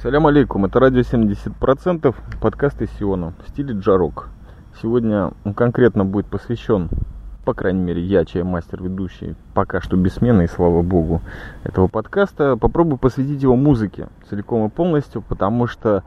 Салям 0.00 0.28
алейкум, 0.28 0.64
это 0.64 0.78
радио 0.78 1.00
70%, 1.00 2.14
подкаст 2.40 2.80
из 2.82 2.88
Сиона 2.92 3.32
в 3.44 3.48
стиле 3.48 3.74
джарок. 3.74 4.28
Сегодня 4.80 5.32
он 5.44 5.54
конкретно 5.54 6.04
будет 6.04 6.26
посвящен, 6.26 6.88
по 7.44 7.52
крайней 7.52 7.80
мере, 7.80 8.00
я, 8.00 8.24
чей 8.24 8.44
мастер 8.44 8.80
ведущий, 8.80 9.34
пока 9.54 9.80
что 9.80 9.96
бессменный, 9.96 10.46
слава 10.46 10.82
богу, 10.82 11.20
этого 11.64 11.88
подкаста, 11.88 12.56
попробую 12.56 12.98
посвятить 12.98 13.42
его 13.42 13.56
музыке 13.56 14.06
целиком 14.30 14.68
и 14.68 14.70
полностью, 14.70 15.20
потому 15.20 15.66
что 15.66 16.04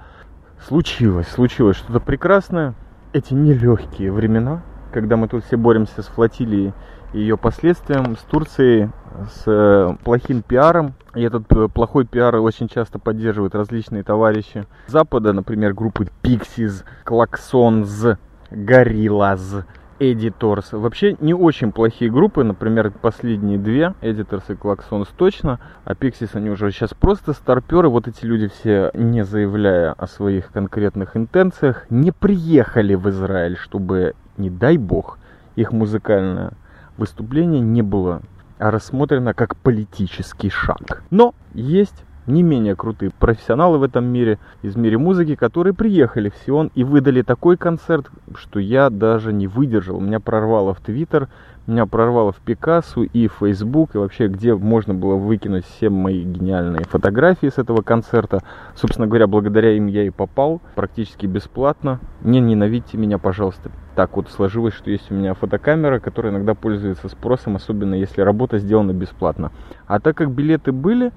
случилось, 0.65 1.27
случилось 1.27 1.75
что-то 1.75 1.99
прекрасное. 1.99 2.75
Эти 3.11 3.33
нелегкие 3.33 4.13
времена, 4.13 4.61
когда 4.93 5.17
мы 5.17 5.27
тут 5.27 5.43
все 5.43 5.57
боремся 5.57 6.01
с 6.01 6.05
флотилией 6.05 6.71
ее 7.13 7.37
последствиям, 7.37 8.15
с 8.15 8.21
Турцией, 8.21 8.89
с 9.29 9.43
э, 9.45 9.95
плохим 10.03 10.41
пиаром. 10.41 10.93
И 11.13 11.21
этот 11.21 11.51
э, 11.51 11.67
плохой 11.67 12.05
пиар 12.05 12.35
очень 12.37 12.67
часто 12.67 12.99
поддерживают 12.99 13.55
различные 13.55 14.03
товарищи 14.03 14.65
Запада, 14.87 15.33
например, 15.33 15.73
группы 15.73 16.07
Pixies, 16.23 16.83
Klaxons, 17.05 18.17
Gorillaz, 18.49 19.65
Editors. 19.99 20.75
Вообще 20.75 21.15
не 21.19 21.33
очень 21.33 21.71
плохие 21.71 22.09
группы, 22.09 22.43
например, 22.43 22.91
последние 22.91 23.59
две, 23.59 23.93
Editors 24.01 24.43
и 24.49 24.53
Klaxons 24.53 25.09
точно, 25.15 25.59
а 25.83 25.93
Pixies 25.93 26.29
они 26.33 26.49
уже 26.49 26.71
сейчас 26.71 26.93
просто 26.93 27.33
старперы, 27.33 27.89
вот 27.89 28.07
эти 28.07 28.25
люди 28.25 28.47
все, 28.47 28.91
не 28.93 29.23
заявляя 29.23 29.91
о 29.91 30.07
своих 30.07 30.51
конкретных 30.51 31.17
интенциях, 31.17 31.85
не 31.89 32.11
приехали 32.11 32.95
в 32.95 33.09
Израиль, 33.09 33.57
чтобы, 33.57 34.15
не 34.37 34.49
дай 34.49 34.77
бог, 34.77 35.19
их 35.55 35.71
музыкальное 35.71 36.53
выступление 37.01 37.61
не 37.61 37.81
было 37.81 38.21
рассмотрено 38.59 39.33
как 39.33 39.57
политический 39.57 40.51
шаг. 40.51 41.03
Но 41.09 41.33
есть 41.55 42.03
не 42.27 42.43
менее 42.43 42.75
крутые 42.75 43.11
профессионалы 43.11 43.77
в 43.77 43.83
этом 43.83 44.05
мире, 44.05 44.39
из 44.61 44.75
мира 44.75 44.97
музыки, 44.97 45.35
которые 45.35 45.73
приехали 45.73 46.29
в 46.29 46.35
Сион 46.45 46.71
и 46.75 46.83
выдали 46.83 47.21
такой 47.21 47.57
концерт, 47.57 48.09
что 48.35 48.59
я 48.59 48.89
даже 48.89 49.33
не 49.33 49.47
выдержал. 49.47 49.99
Меня 49.99 50.19
прорвало 50.19 50.73
в 50.73 50.81
Твиттер, 50.81 51.29
меня 51.67 51.85
прорвало 51.85 52.31
в 52.31 52.37
Пикассу 52.37 53.03
и 53.03 53.27
в 53.27 53.33
Фейсбук, 53.39 53.95
и 53.95 53.97
вообще 53.97 54.27
где 54.27 54.55
можно 54.55 54.93
было 54.93 55.15
выкинуть 55.15 55.65
все 55.65 55.89
мои 55.89 56.23
гениальные 56.23 56.85
фотографии 56.85 57.47
с 57.47 57.59
этого 57.59 57.81
концерта. 57.81 58.41
Собственно 58.75 59.07
говоря, 59.07 59.27
благодаря 59.27 59.71
им 59.77 59.87
я 59.87 60.03
и 60.03 60.09
попал 60.09 60.61
практически 60.75 61.27
бесплатно. 61.27 61.99
Не 62.23 62.39
ненавидьте 62.39 62.97
меня, 62.97 63.19
пожалуйста. 63.19 63.71
Так 63.95 64.15
вот 64.15 64.29
сложилось, 64.29 64.73
что 64.73 64.89
есть 64.89 65.11
у 65.11 65.13
меня 65.13 65.33
фотокамера, 65.33 65.99
которая 65.99 66.33
иногда 66.33 66.55
пользуется 66.55 67.09
спросом, 67.09 67.55
особенно 67.55 67.93
если 67.93 68.21
работа 68.21 68.57
сделана 68.57 68.93
бесплатно. 68.93 69.51
А 69.85 69.99
так 69.99 70.17
как 70.17 70.31
билеты 70.31 70.71
были, 70.71 71.11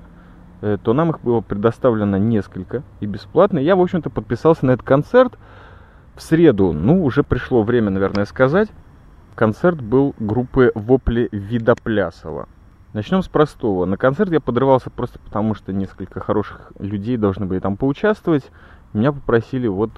то 0.60 0.92
нам 0.92 1.10
их 1.10 1.20
было 1.20 1.40
предоставлено 1.40 2.16
несколько 2.16 2.82
и 3.00 3.06
бесплатно. 3.06 3.58
Я, 3.58 3.76
в 3.76 3.80
общем-то, 3.80 4.10
подписался 4.10 4.66
на 4.66 4.72
этот 4.72 4.86
концерт 4.86 5.38
в 6.14 6.22
среду. 6.22 6.72
Ну, 6.72 7.04
уже 7.04 7.22
пришло 7.22 7.62
время, 7.62 7.90
наверное, 7.90 8.24
сказать. 8.24 8.68
Концерт 9.34 9.80
был 9.80 10.14
группы 10.18 10.70
Вопли 10.74 11.28
Видоплясова. 11.32 12.48
Начнем 12.92 13.22
с 13.22 13.28
простого. 13.28 13.84
На 13.84 13.96
концерт 13.96 14.30
я 14.30 14.40
подрывался 14.40 14.90
просто 14.90 15.18
потому, 15.18 15.54
что 15.54 15.72
несколько 15.72 16.20
хороших 16.20 16.72
людей 16.78 17.16
должны 17.16 17.44
были 17.44 17.58
там 17.58 17.76
поучаствовать. 17.76 18.44
Меня 18.92 19.10
попросили 19.10 19.66
вот, 19.66 19.90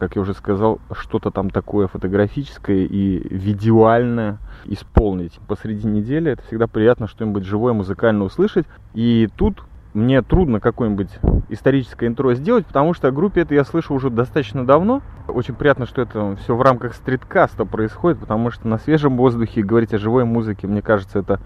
как 0.00 0.16
я 0.16 0.22
уже 0.22 0.34
сказал, 0.34 0.80
что-то 0.90 1.30
там 1.30 1.50
такое 1.50 1.86
фотографическое 1.86 2.78
и 2.78 3.28
видуальное 3.32 4.38
исполнить 4.64 5.38
посреди 5.46 5.86
недели. 5.86 6.32
Это 6.32 6.42
всегда 6.42 6.66
приятно 6.66 7.06
что-нибудь 7.06 7.44
живое, 7.44 7.72
музыкально 7.72 8.24
услышать. 8.24 8.66
И 8.94 9.28
тут 9.36 9.62
мне 9.94 10.22
трудно 10.22 10.58
какое-нибудь 10.58 11.10
историческое 11.50 12.06
интро 12.06 12.34
сделать, 12.34 12.66
потому 12.66 12.94
что 12.94 13.08
о 13.08 13.10
группе 13.12 13.42
это 13.42 13.54
я 13.54 13.64
слышу 13.64 13.94
уже 13.94 14.08
достаточно 14.10 14.66
давно. 14.66 15.02
Очень 15.28 15.54
приятно, 15.54 15.86
что 15.86 16.00
это 16.00 16.36
все 16.36 16.56
в 16.56 16.62
рамках 16.62 16.94
стриткаста 16.94 17.64
происходит, 17.64 18.18
потому 18.18 18.50
что 18.50 18.68
на 18.68 18.78
свежем 18.78 19.16
воздухе 19.16 19.62
говорить 19.62 19.92
о 19.92 19.98
живой 19.98 20.24
музыке, 20.24 20.66
мне 20.66 20.80
кажется, 20.80 21.18
это 21.18 21.40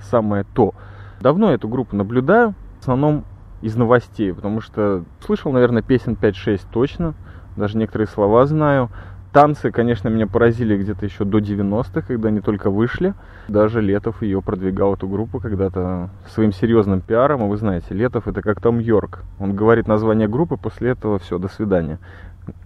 самое 0.00 0.44
то. 0.54 0.74
Давно 1.20 1.52
эту 1.52 1.68
группу 1.68 1.94
наблюдаю, 1.94 2.54
в 2.78 2.80
основном 2.80 3.24
из 3.60 3.76
новостей, 3.76 4.34
потому 4.34 4.60
что 4.60 5.04
слышал, 5.20 5.52
наверное, 5.52 5.82
песен 5.82 6.18
5-6 6.20 6.62
точно, 6.72 7.14
даже 7.56 7.78
некоторые 7.78 8.08
слова 8.08 8.44
знаю. 8.46 8.90
Танцы, 9.32 9.70
конечно, 9.70 10.08
меня 10.08 10.26
поразили 10.26 10.76
где-то 10.76 11.06
еще 11.06 11.24
до 11.24 11.38
90-х, 11.38 12.02
когда 12.02 12.28
они 12.28 12.40
только 12.40 12.70
вышли. 12.70 13.14
Даже 13.48 13.80
Летов 13.80 14.22
ее 14.22 14.42
продвигал, 14.42 14.94
эту 14.94 15.08
группу, 15.08 15.40
когда-то 15.40 16.10
своим 16.28 16.52
серьезным 16.52 17.00
пиаром. 17.00 17.46
И 17.46 17.48
вы 17.48 17.56
знаете, 17.56 17.94
Летов 17.94 18.28
это 18.28 18.42
как 18.42 18.60
Том 18.60 18.78
Йорк. 18.78 19.22
Он 19.40 19.56
говорит 19.56 19.88
название 19.88 20.28
группы, 20.28 20.58
после 20.58 20.90
этого 20.90 21.18
все, 21.18 21.38
до 21.38 21.48
свидания. 21.48 21.98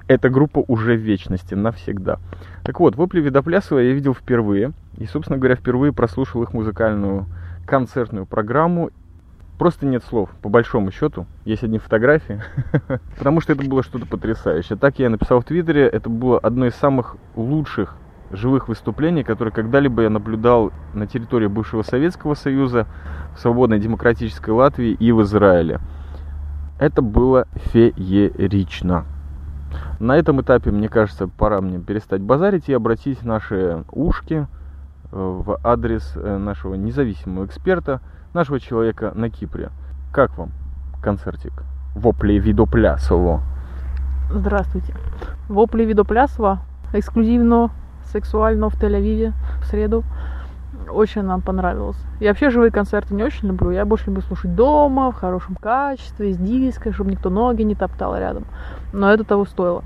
Эта 0.09 0.29
группа 0.29 0.65
уже 0.67 0.97
в 0.97 1.01
вечности, 1.01 1.55
навсегда. 1.55 2.19
Так 2.65 2.81
вот, 2.81 2.97
вопли 2.97 3.21
Видоплясова 3.21 3.79
я 3.79 3.93
видел 3.93 4.15
впервые. 4.15 4.73
И, 4.97 5.07
собственно 5.07 5.39
говоря, 5.39 5.55
впервые 5.55 5.93
прослушал 5.93 6.43
их 6.43 6.53
музыкальную 6.53 7.27
концертную 7.65 8.27
программу 8.27 8.91
Просто 9.59 9.87
нет 9.87 10.05
слов, 10.05 10.29
по 10.43 10.51
большому 10.51 10.91
счету. 10.91 11.27
Есть 11.47 11.65
одни 11.65 11.79
фотографии, 11.79 12.43
потому 13.17 13.41
что 13.41 13.55
это 13.55 13.67
было 13.67 13.83
что-то 13.83 14.05
потрясающее. 14.07 14.77
Так 14.77 14.99
я 14.99 15.09
написал 15.09 15.41
в 15.41 15.45
Твиттере, 15.45 15.87
это 15.87 16.11
было 16.11 16.39
одно 16.39 16.67
из 16.67 16.75
самых 16.75 17.17
лучших 17.37 17.97
живых 18.31 18.69
выступлений, 18.69 19.25
которые 19.25 19.55
когда-либо 19.55 20.03
я 20.03 20.11
наблюдал 20.11 20.73
на 20.93 21.07
территории 21.07 21.47
бывшего 21.47 21.83
Советского 21.83 22.35
Союза, 22.35 22.87
в 23.35 23.41
свободной 23.41 23.79
демократической 23.79 24.51
Латвии 24.51 24.91
и 24.91 25.13
в 25.13 25.23
Израиле. 25.23 25.81
Это 26.79 27.01
было 27.01 27.47
феерично. 27.55 29.05
На 30.01 30.17
этом 30.17 30.43
этапе, 30.43 30.71
мне 30.71 30.89
кажется, 30.89 31.29
пора 31.29 31.63
мне 31.63 31.79
перестать 31.79 32.21
базарить 32.21 32.69
и 32.69 32.75
обратить 32.75 33.23
наши 33.23 33.85
ушки 33.91 34.35
э, 34.35 34.47
в 35.13 35.59
адрес 35.65 36.13
э, 36.15 36.37
нашего 36.37 36.75
независимого 36.75 37.47
эксперта– 37.47 38.03
нашего 38.37 38.61
человека 38.61 39.13
на 39.15 39.31
Кипре. 39.31 39.71
Как 40.13 40.37
вам 40.37 40.51
концертик? 41.03 41.65
Вопли 41.95 42.35
Видоплясово. 42.35 43.41
Здравствуйте. 44.31 44.95
Вопли 45.49 45.85
Видоплясова 45.85 46.61
эксклюзивно, 46.93 47.71
сексуально 48.05 48.69
в 48.69 48.75
Тель-Авиве 48.75 49.33
в 49.63 49.65
среду. 49.65 50.05
Очень 50.91 51.23
нам 51.23 51.41
понравилось. 51.41 51.97
Я 52.21 52.29
вообще 52.29 52.51
живые 52.51 52.71
концерты 52.71 53.15
не 53.15 53.25
очень 53.25 53.49
люблю. 53.49 53.71
Я 53.71 53.87
больше 53.87 54.07
люблю 54.07 54.23
слушать 54.23 54.55
дома, 54.55 55.11
в 55.11 55.15
хорошем 55.15 55.57
качестве, 55.57 56.35
с 56.35 56.37
диской, 56.37 56.93
чтобы 56.93 57.13
никто 57.13 57.31
ноги 57.31 57.63
не 57.63 57.75
топтал 57.75 58.17
рядом. 58.17 58.45
Но 58.93 59.11
это 59.11 59.25
того 59.25 59.47
стоило. 59.47 59.83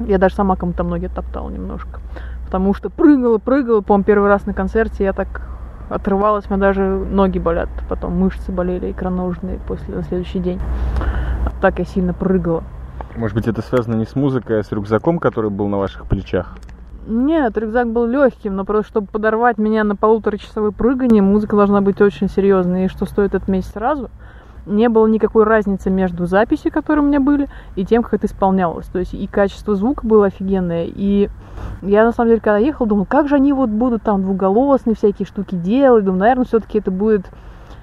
Я 0.00 0.18
даже 0.18 0.34
сама 0.34 0.56
кому-то 0.56 0.82
ноги 0.84 1.06
топтала 1.06 1.48
немножко. 1.48 2.00
Потому 2.44 2.74
что 2.74 2.90
прыгала, 2.90 3.38
прыгала. 3.38 3.80
По-моему, 3.80 4.04
первый 4.04 4.28
раз 4.28 4.44
на 4.44 4.52
концерте 4.52 5.04
я 5.04 5.14
так 5.14 5.55
отрывалась, 5.88 6.44
у 6.48 6.54
меня 6.54 6.60
даже 6.60 6.82
ноги 6.82 7.38
болят, 7.38 7.68
потом 7.88 8.18
мышцы 8.18 8.52
болели 8.52 8.90
икроножные 8.90 9.58
после 9.66 9.94
на 9.94 10.02
следующий 10.02 10.38
день. 10.38 10.60
Так 11.60 11.78
я 11.78 11.84
сильно 11.84 12.12
прыгала. 12.12 12.64
Может 13.16 13.34
быть, 13.34 13.48
это 13.48 13.62
связано 13.62 13.94
не 13.94 14.04
с 14.04 14.14
музыкой, 14.14 14.60
а 14.60 14.62
с 14.62 14.70
рюкзаком, 14.72 15.18
который 15.18 15.50
был 15.50 15.68
на 15.68 15.78
ваших 15.78 16.06
плечах? 16.06 16.56
Нет, 17.06 17.56
рюкзак 17.56 17.88
был 17.90 18.06
легким, 18.06 18.56
но 18.56 18.64
просто 18.64 18.90
чтобы 18.90 19.06
подорвать 19.06 19.58
меня 19.58 19.84
на 19.84 19.96
полуторачасовое 19.96 20.72
прыгание, 20.72 21.22
музыка 21.22 21.56
должна 21.56 21.80
быть 21.80 22.00
очень 22.00 22.28
серьезной. 22.28 22.86
И 22.86 22.88
что 22.88 23.06
стоит 23.06 23.34
отметить 23.34 23.68
сразу– 23.68 24.10
не 24.66 24.88
было 24.88 25.06
никакой 25.06 25.44
разницы 25.44 25.90
между 25.90 26.26
записью, 26.26 26.72
которые 26.72 27.04
у 27.04 27.08
меня 27.08 27.20
были, 27.20 27.48
и 27.76 27.84
тем, 27.84 28.02
как 28.02 28.14
это 28.14 28.26
исполнялось. 28.26 28.86
То 28.86 28.98
есть 28.98 29.14
и 29.14 29.26
качество 29.26 29.74
звука 29.74 30.06
было 30.06 30.26
офигенное, 30.26 30.86
и 30.86 31.30
я 31.82 32.04
на 32.04 32.12
самом 32.12 32.30
деле, 32.30 32.40
когда 32.40 32.58
ехал, 32.58 32.86
думал, 32.86 33.06
как 33.06 33.28
же 33.28 33.36
они 33.36 33.52
вот 33.52 33.70
будут 33.70 34.02
там 34.02 34.22
двуголосные 34.22 34.94
всякие 34.94 35.26
штуки 35.26 35.54
делать, 35.54 36.04
думаю, 36.04 36.20
наверное, 36.20 36.44
все-таки 36.44 36.78
это 36.78 36.90
будет 36.90 37.30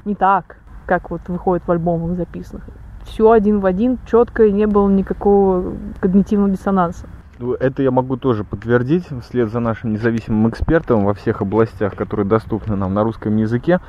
не 0.06 0.16
так, 0.16 0.58
как 0.86 1.10
вот 1.10 1.22
выходит 1.28 1.66
в 1.66 1.72
альбомах 1.72 2.16
записанных. 2.16 2.66
Все 3.06 3.32
один 3.32 3.60
в 3.60 3.66
один, 3.66 3.98
четко, 4.10 4.50
не 4.50 4.66
было 4.66 4.90
никакого 4.90 5.74
когнитивного 6.00 6.52
диссонанса. 6.52 7.08
Ну, 7.40 7.54
это 7.54 7.84
я 7.84 7.92
могу 7.92 8.16
тоже 8.16 8.44
подтвердить 8.44 9.08
вслед 9.22 9.52
за 9.52 9.60
нашим 9.60 9.92
независимым 9.92 10.50
экспертом 10.50 11.04
во 11.04 11.14
всех 11.14 11.42
областях, 11.42 11.96
которые 11.96 12.26
доступны 12.26 12.76
нам 12.76 12.94
на 12.94 13.04
русском 13.04 13.36
языке. 13.36 13.80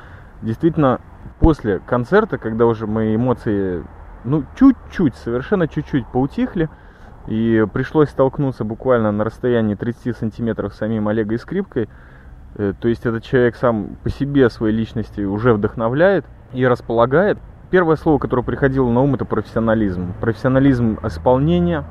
Действительно, 0.45 1.01
после 1.39 1.79
концерта, 1.79 2.37
когда 2.37 2.67
уже 2.67 2.85
мои 2.85 3.15
эмоции, 3.15 3.83
ну, 4.23 4.43
чуть-чуть, 4.55 5.15
совершенно 5.15 5.67
чуть-чуть 5.67 6.05
поутихли, 6.05 6.69
и 7.25 7.65
пришлось 7.73 8.09
столкнуться 8.09 8.63
буквально 8.63 9.11
на 9.11 9.23
расстоянии 9.23 9.73
30 9.73 10.15
сантиметров 10.15 10.75
с 10.75 10.77
самим 10.77 11.07
Олегой 11.07 11.39
Скрипкой, 11.39 11.89
э, 12.57 12.73
то 12.79 12.87
есть 12.87 13.07
этот 13.07 13.23
человек 13.23 13.55
сам 13.55 13.97
по 14.03 14.11
себе 14.11 14.51
своей 14.51 14.75
личности 14.75 15.21
уже 15.21 15.51
вдохновляет 15.51 16.25
и 16.53 16.63
располагает. 16.67 17.39
Первое 17.71 17.95
слово, 17.95 18.19
которое 18.19 18.43
приходило 18.43 18.87
на 18.87 19.01
ум, 19.01 19.15
это 19.15 19.25
профессионализм. 19.25 20.13
Профессионализм 20.21 20.99
исполнения. 21.03 21.85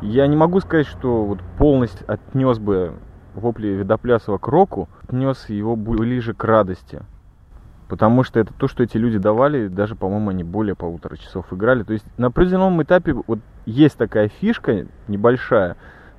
Я 0.00 0.26
не 0.26 0.34
могу 0.34 0.58
сказать, 0.58 0.88
что 0.88 1.24
вот 1.24 1.38
полностью 1.56 2.04
отнес 2.10 2.58
бы 2.58 2.94
вопли 3.36 3.68
Видоплясова 3.68 4.38
к 4.38 4.48
року, 4.48 4.88
отнес 5.04 5.48
его 5.48 5.76
ближе 5.76 6.34
к 6.34 6.42
радости 6.42 7.02
Потому 7.92 8.22
что 8.22 8.40
это 8.40 8.54
то, 8.54 8.68
что 8.68 8.82
эти 8.82 8.96
люди 8.96 9.18
давали, 9.18 9.68
даже, 9.68 9.96
по-моему, 9.96 10.30
они 10.30 10.44
более 10.44 10.74
полутора 10.74 11.18
часов 11.18 11.52
играли. 11.52 11.82
То 11.82 11.92
есть 11.92 12.06
на 12.16 12.28
определенном 12.28 12.82
этапе 12.82 13.12
вот 13.12 13.40
есть 13.66 13.98
такая 13.98 14.28
фишка 14.28 14.86
небольшая. 15.08 15.74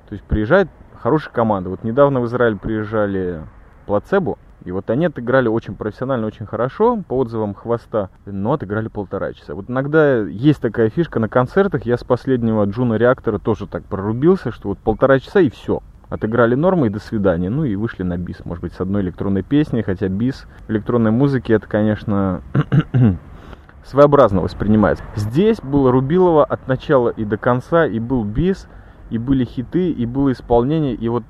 То 0.08 0.12
есть 0.12 0.22
приезжает 0.22 0.68
хорошая 0.94 1.34
команда. 1.34 1.70
Вот 1.70 1.82
недавно 1.82 2.20
в 2.20 2.26
Израиль 2.26 2.58
приезжали 2.58 3.42
Плацебо, 3.86 4.38
и 4.64 4.70
вот 4.70 4.88
они 4.88 5.06
отыграли 5.06 5.48
очень 5.48 5.74
профессионально, 5.74 6.28
очень 6.28 6.46
хорошо, 6.46 7.02
по 7.08 7.18
отзывам 7.18 7.54
Хвоста, 7.54 8.08
но 8.24 8.52
отыграли 8.52 8.86
полтора 8.86 9.32
часа. 9.32 9.56
Вот 9.56 9.68
иногда 9.68 10.18
есть 10.18 10.60
такая 10.60 10.90
фишка 10.90 11.18
на 11.18 11.28
концертах, 11.28 11.86
я 11.86 11.98
с 11.98 12.04
последнего 12.04 12.64
Juno 12.66 12.94
Reactor 12.94 13.34
а 13.34 13.40
тоже 13.40 13.66
так 13.66 13.82
прорубился, 13.82 14.52
что 14.52 14.68
вот 14.68 14.78
полтора 14.78 15.18
часа 15.18 15.40
и 15.40 15.50
все. 15.50 15.82
Отыграли 16.14 16.54
норму 16.54 16.86
и 16.86 16.90
до 16.90 17.00
свидания. 17.00 17.50
Ну 17.50 17.64
и 17.64 17.74
вышли 17.74 18.04
на 18.04 18.16
бис, 18.16 18.44
может 18.44 18.62
быть, 18.62 18.72
с 18.72 18.80
одной 18.80 19.02
электронной 19.02 19.42
песней, 19.42 19.82
хотя 19.82 20.06
бис 20.06 20.46
электронной 20.68 21.10
музыке 21.10 21.54
это, 21.54 21.66
конечно, 21.66 22.40
своеобразно 23.84 24.40
воспринимается. 24.40 25.02
Здесь 25.16 25.60
было 25.60 25.90
Рубилова 25.90 26.44
от 26.44 26.68
начала 26.68 27.08
и 27.08 27.24
до 27.24 27.36
конца, 27.36 27.84
и 27.84 27.98
был 27.98 28.22
бис, 28.22 28.68
и 29.10 29.18
были 29.18 29.44
хиты, 29.44 29.90
и 29.90 30.06
было 30.06 30.30
исполнение, 30.30 30.94
и 30.94 31.08
вот 31.08 31.24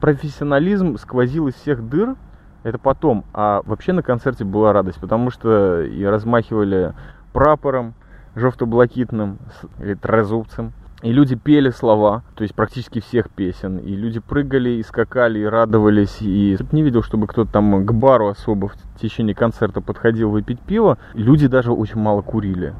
профессионализм 0.00 0.96
сквозил 0.96 1.48
из 1.48 1.54
всех 1.56 1.86
дыр, 1.86 2.16
это 2.62 2.78
потом. 2.78 3.26
А 3.34 3.60
вообще 3.66 3.92
на 3.92 4.02
концерте 4.02 4.46
была 4.46 4.72
радость, 4.72 5.00
потому 5.00 5.30
что 5.30 5.82
и 5.82 6.02
размахивали 6.02 6.94
прапором 7.34 7.92
жовто-блакитным 8.36 9.38
или 9.80 9.92
трезубцем. 9.92 10.72
И 11.04 11.12
люди 11.12 11.36
пели 11.36 11.68
слова, 11.68 12.22
то 12.34 12.44
есть 12.44 12.54
практически 12.54 12.98
всех 12.98 13.28
песен. 13.28 13.76
И 13.76 13.94
люди 13.94 14.20
прыгали, 14.20 14.70
и 14.70 14.82
скакали, 14.82 15.40
и 15.40 15.44
радовались. 15.44 16.16
И 16.22 16.56
не 16.72 16.82
видел, 16.82 17.02
чтобы 17.02 17.26
кто-то 17.26 17.52
там 17.52 17.84
к 17.84 17.92
бару 17.92 18.28
особо 18.28 18.68
в 18.68 18.76
течение 18.98 19.34
концерта 19.34 19.82
подходил 19.82 20.30
выпить 20.30 20.60
пиво. 20.60 20.96
Люди 21.12 21.46
даже 21.46 21.72
очень 21.72 22.00
мало 22.00 22.22
курили. 22.22 22.72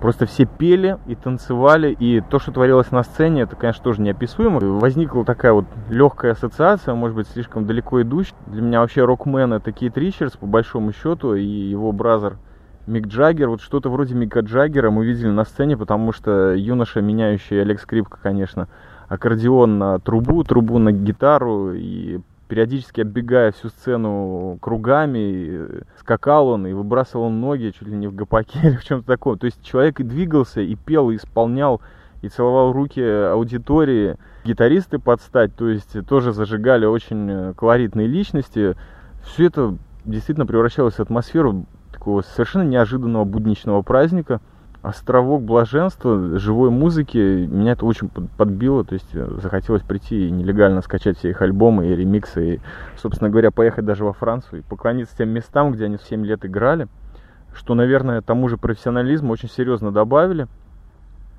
Просто 0.00 0.26
все 0.26 0.46
пели 0.46 0.96
и 1.08 1.16
танцевали, 1.16 1.90
и 1.90 2.20
то, 2.20 2.38
что 2.38 2.52
творилось 2.52 2.92
на 2.92 3.02
сцене, 3.02 3.42
это, 3.42 3.56
конечно, 3.56 3.82
тоже 3.82 4.00
неописуемо. 4.00 4.60
Возникла 4.60 5.24
такая 5.24 5.52
вот 5.52 5.64
легкая 5.90 6.32
ассоциация, 6.32 6.94
может 6.94 7.16
быть, 7.16 7.26
слишком 7.26 7.66
далеко 7.66 8.02
идущая. 8.02 8.36
Для 8.46 8.62
меня 8.62 8.80
вообще 8.80 9.04
рокмен 9.04 9.52
это 9.52 9.72
Кейт 9.72 9.98
Ричардс, 9.98 10.36
по 10.36 10.46
большому 10.46 10.92
счету, 10.92 11.34
и 11.34 11.44
его 11.44 11.90
бразер 11.90 12.36
Мик 12.86 13.06
Джаггер, 13.06 13.48
вот 13.48 13.60
что-то 13.60 13.90
вроде 13.90 14.14
Мика 14.14 14.40
Джаггера 14.40 14.90
мы 14.90 15.04
видели 15.06 15.28
на 15.28 15.44
сцене, 15.44 15.76
потому 15.76 16.12
что 16.12 16.52
юноша, 16.52 17.00
меняющий 17.00 17.62
Олег 17.62 17.80
Скрипка, 17.80 18.18
конечно, 18.20 18.66
аккордеон 19.08 19.78
на 19.78 19.98
трубу, 20.00 20.42
трубу 20.42 20.78
на 20.78 20.90
гитару, 20.90 21.74
и 21.74 22.20
периодически 22.48 23.02
оббегая 23.02 23.52
всю 23.52 23.68
сцену 23.68 24.58
кругами, 24.60 25.84
скакал 26.00 26.48
он 26.48 26.66
и 26.66 26.72
выбрасывал 26.72 27.30
ноги 27.30 27.72
чуть 27.78 27.86
ли 27.86 27.94
не 27.94 28.08
в 28.08 28.14
гопаке 28.14 28.58
или 28.64 28.76
в 28.76 28.84
чем-то 28.84 29.06
таком. 29.06 29.38
То 29.38 29.46
есть 29.46 29.62
человек 29.62 30.00
и 30.00 30.04
двигался, 30.04 30.60
и 30.60 30.74
пел, 30.74 31.10
и 31.10 31.16
исполнял, 31.16 31.80
и 32.20 32.28
целовал 32.28 32.72
руки 32.72 33.00
аудитории. 33.00 34.16
Гитаристы 34.44 34.98
подстать, 34.98 35.54
то 35.54 35.68
есть 35.68 36.04
тоже 36.06 36.32
зажигали 36.32 36.84
очень 36.84 37.54
колоритные 37.54 38.08
личности. 38.08 38.74
Все 39.22 39.46
это 39.46 39.76
действительно 40.04 40.46
превращалось 40.46 40.94
в 40.94 41.00
атмосферу 41.00 41.64
такого 42.02 42.22
совершенно 42.22 42.64
неожиданного 42.64 43.24
будничного 43.24 43.82
праздника– 43.82 44.40
островок 44.82 45.42
блаженства, 45.44 46.36
живой 46.40 46.70
музыки, 46.70 47.46
меня 47.48 47.72
это 47.72 47.86
очень 47.86 48.08
подбило, 48.08 48.82
то 48.82 48.94
есть 48.94 49.06
э, 49.14 49.38
захотелось 49.40 49.82
прийти 49.82 50.26
и 50.26 50.30
нелегально 50.32 50.82
скачать 50.82 51.18
все 51.18 51.30
их 51.30 51.40
альбомы 51.40 51.86
и 51.86 51.94
ремиксы, 51.94 52.54
и, 52.54 52.60
собственно 52.96 53.30
говоря, 53.30 53.52
поехать 53.52 53.84
даже 53.84 54.04
во 54.04 54.12
Францию 54.12 54.58
и 54.58 54.62
поклониться 54.62 55.16
тем 55.16 55.28
местам, 55.28 55.70
где 55.70 55.84
они 55.84 55.98
в 55.98 56.02
7 56.02 56.26
лет 56.26 56.44
играли, 56.44 56.88
что, 57.54 57.74
наверное, 57.74 58.22
тому 58.22 58.48
же 58.48 58.56
профессионализму 58.56 59.32
очень 59.32 59.48
серьезно 59.48 59.92
добавили. 59.92 60.48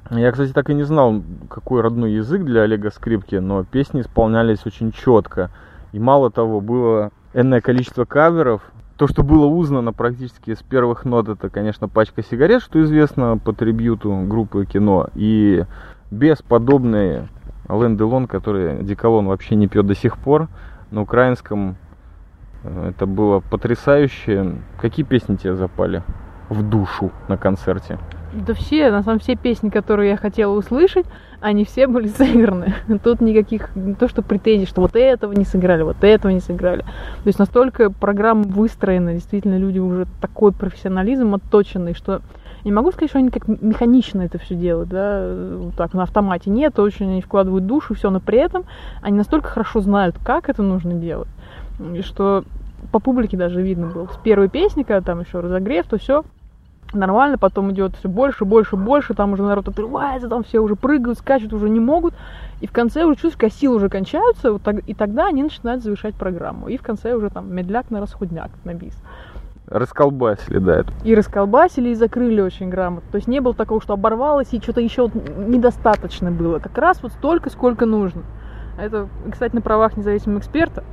Я, 0.09 0.31
кстати, 0.31 0.53
так 0.53 0.69
и 0.69 0.73
не 0.73 0.83
знал, 0.83 1.21
какой 1.49 1.81
родной 1.81 2.13
язык 2.13 2.43
для 2.45 2.61
Олега 2.61 2.91
Скрипки, 2.91 3.35
но 3.35 3.65
песни 3.65 3.99
исполнялись 3.99 4.65
очень 4.65 4.93
четко. 4.93 5.51
И 5.91 5.99
мало 5.99 6.31
того, 6.31 6.61
было 6.61 7.11
энное 7.33 7.59
количество 7.59 8.05
каверов, 8.05 8.61
то, 8.97 9.07
что 9.07 9.23
было 9.23 9.45
узнано 9.45 9.91
практически 9.91 10.53
с 10.53 10.61
первых 10.61 11.05
нот, 11.05 11.27
это, 11.27 11.49
конечно, 11.49 11.87
пачка 11.87 12.23
сигарет, 12.23 12.61
что 12.61 12.81
известно 12.83 13.37
по 13.37 13.53
трибьюту 13.53 14.23
группы 14.27 14.65
кино. 14.65 15.07
И 15.15 15.65
бесподобный 16.11 17.27
Ален 17.69 17.97
Делон, 17.97 18.27
который 18.27 18.83
деколон 18.83 19.27
вообще 19.27 19.55
не 19.55 19.67
пьет 19.67 19.87
до 19.87 19.95
сих 19.95 20.17
пор. 20.17 20.47
На 20.91 21.01
украинском 21.01 21.75
э, 22.63 22.89
это 22.89 23.07
было 23.07 23.39
потрясающе. 23.39 24.57
Какие 24.79 25.05
песни 25.05 25.37
тебе 25.37 25.55
запали 25.55 26.03
в 26.49 26.61
душу 26.61 27.11
на 27.27 27.37
концерте? 27.37 27.97
Да 28.33 28.53
все, 28.53 28.91
на 28.91 29.01
самом 29.01 29.19
деле, 29.19 29.37
все 29.37 29.41
песни, 29.41 29.69
которые 29.69 30.11
я 30.11 30.17
хотела 30.17 30.53
услышать, 30.53 31.05
они 31.43 31.65
все 31.65 31.87
были 31.87 32.07
сыграны. 32.07 32.73
Тут 33.03 33.19
никаких, 33.19 33.75
не 33.75 33.95
то 33.95 34.07
что 34.07 34.21
претензий, 34.21 34.65
что 34.65 34.79
вот 34.79 34.95
этого 34.95 35.33
не 35.33 35.43
сыграли, 35.43 35.83
вот 35.83 36.01
этого 36.01 36.31
не 36.31 36.39
сыграли. 36.39 36.81
То 36.81 37.27
есть 37.27 37.37
настолько 37.37 37.91
программа 37.91 38.43
выстроена, 38.43 39.13
действительно 39.13 39.57
люди 39.57 39.77
уже 39.77 40.07
такой 40.21 40.53
профессионализм 40.53 41.35
отточенный, 41.35 41.95
что 41.95 42.21
не 42.63 42.71
могу 42.71 42.91
сказать, 42.91 43.09
что 43.09 43.19
они 43.19 43.29
как 43.29 43.49
механично 43.49 44.21
это 44.21 44.37
все 44.37 44.55
делают, 44.55 44.87
да, 44.87 45.35
вот 45.57 45.75
так 45.75 45.93
на 45.93 46.03
автомате. 46.03 46.49
Нет, 46.49 46.79
очень 46.79 47.11
они 47.11 47.21
вкладывают 47.21 47.65
душу, 47.65 47.93
все, 47.93 48.09
но 48.09 48.21
при 48.21 48.39
этом 48.39 48.63
они 49.01 49.17
настолько 49.17 49.49
хорошо 49.49 49.81
знают, 49.81 50.15
как 50.23 50.47
это 50.47 50.63
нужно 50.63 50.93
делать, 50.93 51.27
что 52.03 52.45
по 52.93 52.99
публике 52.99 53.35
даже 53.35 53.61
видно 53.61 53.87
было. 53.87 54.07
С 54.07 54.17
первой 54.23 54.47
песни, 54.47 54.83
когда 54.83 55.01
там 55.01 55.19
еще 55.19 55.41
разогрев, 55.41 55.87
то 55.87 55.97
все 55.97 56.23
нормально, 56.97 57.37
потом 57.37 57.71
идет 57.71 57.95
все 57.97 58.09
больше, 58.09 58.45
больше, 58.45 58.75
больше, 58.75 59.13
там 59.13 59.33
уже 59.33 59.43
народ 59.43 59.67
отрывается, 59.67 60.27
там 60.27 60.43
все 60.43 60.59
уже 60.59 60.75
прыгают, 60.75 61.17
скачут, 61.17 61.53
уже 61.53 61.69
не 61.69 61.79
могут, 61.79 62.13
и 62.61 62.67
в 62.67 62.71
конце 62.71 63.03
уже 63.03 63.31
когда 63.31 63.49
силы 63.49 63.75
уже 63.77 63.89
кончаются, 63.89 64.53
вот 64.53 64.61
так, 64.61 64.87
и 64.87 64.93
тогда 64.93 65.27
они 65.27 65.43
начинают 65.43 65.83
завершать 65.83 66.15
программу, 66.15 66.67
и 66.67 66.77
в 66.77 66.81
конце 66.81 67.13
уже 67.13 67.29
там 67.29 67.53
медляк 67.53 67.91
на 67.91 67.99
расходняк, 67.99 68.51
на 68.63 68.73
бис. 68.73 68.95
Расколбасили, 69.67 70.59
да. 70.59 70.83
И 71.03 71.15
расколбасили, 71.15 71.89
и 71.89 71.95
закрыли 71.95 72.41
очень 72.41 72.69
грамотно. 72.69 73.09
То 73.11 73.15
есть 73.15 73.27
не 73.27 73.39
было 73.39 73.53
такого, 73.53 73.81
что 73.81 73.93
оборвалось, 73.93 74.53
и 74.53 74.59
что-то 74.59 74.81
еще 74.81 75.09
недостаточно 75.37 76.31
было. 76.31 76.59
Как 76.59 76.77
раз 76.77 77.01
вот 77.01 77.13
столько, 77.13 77.49
сколько 77.49 77.85
нужно. 77.85 78.23
Это, 78.77 79.07
кстати, 79.31 79.55
на 79.55 79.61
правах 79.61 79.95
независимого 79.97 80.39
эксперта 80.39 80.83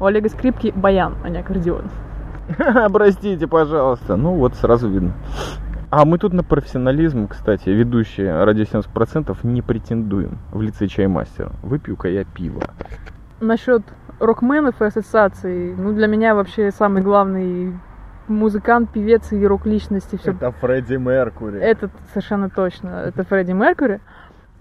у 0.00 0.04
Олега 0.04 0.28
Скрипки 0.28 0.72
баян, 0.74 1.14
а 1.24 1.28
не 1.28 1.38
аккордеон. 1.38 1.84
Простите, 2.92 3.46
пожалуйста. 3.46 4.16
Ну 4.16 4.34
вот 4.34 4.54
сразу 4.54 4.88
видно. 4.88 5.12
А 5.90 6.04
мы 6.04 6.18
тут 6.18 6.32
на 6.32 6.42
профессионализм, 6.42 7.28
кстати, 7.28 7.68
ведущие 7.68 8.44
радио 8.44 8.64
70% 8.64 9.36
не 9.44 9.62
претендуем 9.62 10.38
в 10.52 10.60
лице 10.60 10.88
чаймастера. 10.88 11.52
Выпью-ка 11.62 12.08
я 12.08 12.24
пиво. 12.24 12.60
Насчет 13.40 13.82
рокменов 14.18 14.80
и 14.80 14.84
ассоциаций, 14.84 15.74
ну 15.76 15.92
для 15.92 16.06
меня 16.06 16.34
вообще 16.34 16.70
самый 16.70 17.02
главный 17.02 17.78
музыкант, 18.28 18.90
певец 18.90 19.32
и 19.32 19.46
рок-личности. 19.46 20.16
Все. 20.16 20.32
Это 20.32 20.50
Фредди 20.52 20.94
Меркури. 20.94 21.60
Это 21.60 21.90
совершенно 22.12 22.50
точно. 22.50 22.88
Это 23.06 23.22
Фредди 23.22 23.52
Меркури. 23.52 24.00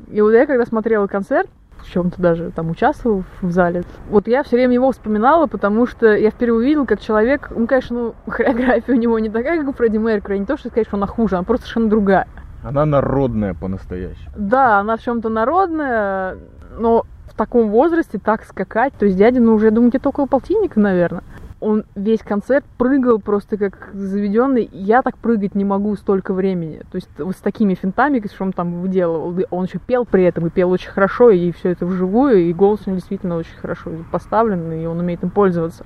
И 0.07 0.21
вот 0.21 0.31
я 0.31 0.45
когда 0.45 0.65
смотрела 0.65 1.07
концерт, 1.07 1.49
в 1.79 1.91
чем-то 1.91 2.21
даже 2.21 2.51
там 2.51 2.69
участвовал 2.69 3.23
в 3.41 3.51
зале. 3.51 3.83
Вот 4.09 4.27
я 4.27 4.43
все 4.43 4.55
время 4.55 4.73
его 4.73 4.91
вспоминала, 4.91 5.47
потому 5.47 5.85
что 5.87 6.15
я 6.15 6.31
впервые 6.31 6.57
увидела, 6.57 6.85
как 6.85 7.01
человек, 7.01 7.51
ну, 7.55 7.67
конечно, 7.67 7.95
ну, 7.95 8.15
хореография 8.31 8.95
у 8.95 8.97
него 8.97 9.19
не 9.19 9.29
такая, 9.29 9.59
как 9.59 9.69
у 9.69 9.73
Фредди 9.73 9.97
Меркьюри, 9.97 10.39
не 10.39 10.45
то, 10.45 10.57
что 10.57 10.69
сказать, 10.69 10.87
что 10.87 10.97
она 10.97 11.07
хуже, 11.07 11.35
она 11.35 11.43
просто 11.43 11.65
совершенно 11.65 11.89
другая. 11.89 12.27
Она 12.63 12.85
народная 12.85 13.53
по-настоящему. 13.53 14.31
Да, 14.35 14.79
она 14.79 14.97
в 14.97 15.01
чем-то 15.01 15.29
народная, 15.29 16.37
но 16.77 17.05
в 17.27 17.35
таком 17.35 17.69
возрасте 17.69 18.17
так 18.17 18.43
скакать, 18.43 18.93
то 18.97 19.05
есть 19.05 19.17
дядя, 19.17 19.39
ну, 19.39 19.53
уже, 19.53 19.65
я 19.65 19.71
думаю, 19.71 19.89
где-то 19.89 20.09
около 20.09 20.25
полтинника, 20.25 20.79
наверное 20.79 21.23
он 21.65 21.83
весь 21.95 22.21
концерт 22.21 22.63
прыгал 22.77 23.19
просто 23.19 23.57
как 23.57 23.89
заведенный. 23.93 24.69
Я 24.71 25.01
так 25.01 25.17
прыгать 25.17 25.55
не 25.55 25.65
могу 25.65 25.95
столько 25.95 26.31
времени. 26.31 26.83
То 26.91 26.97
есть 26.97 27.09
вот 27.17 27.35
с 27.35 27.39
такими 27.39 27.73
финтами, 27.73 28.21
что 28.23 28.43
он 28.43 28.53
там 28.53 28.81
выделывал. 28.81 29.35
Он 29.49 29.65
еще 29.65 29.79
пел 29.79 30.05
при 30.05 30.23
этом, 30.25 30.45
и 30.45 30.49
пел 30.51 30.69
очень 30.69 30.91
хорошо, 30.91 31.31
и 31.31 31.51
все 31.51 31.71
это 31.71 31.87
вживую, 31.87 32.37
и 32.37 32.53
голос 32.53 32.81
у 32.85 32.91
него 32.91 32.99
действительно 32.99 33.37
очень 33.37 33.57
хорошо 33.59 33.89
поставлен, 34.11 34.71
и 34.73 34.85
он 34.85 34.99
умеет 34.99 35.23
им 35.23 35.31
пользоваться. 35.31 35.85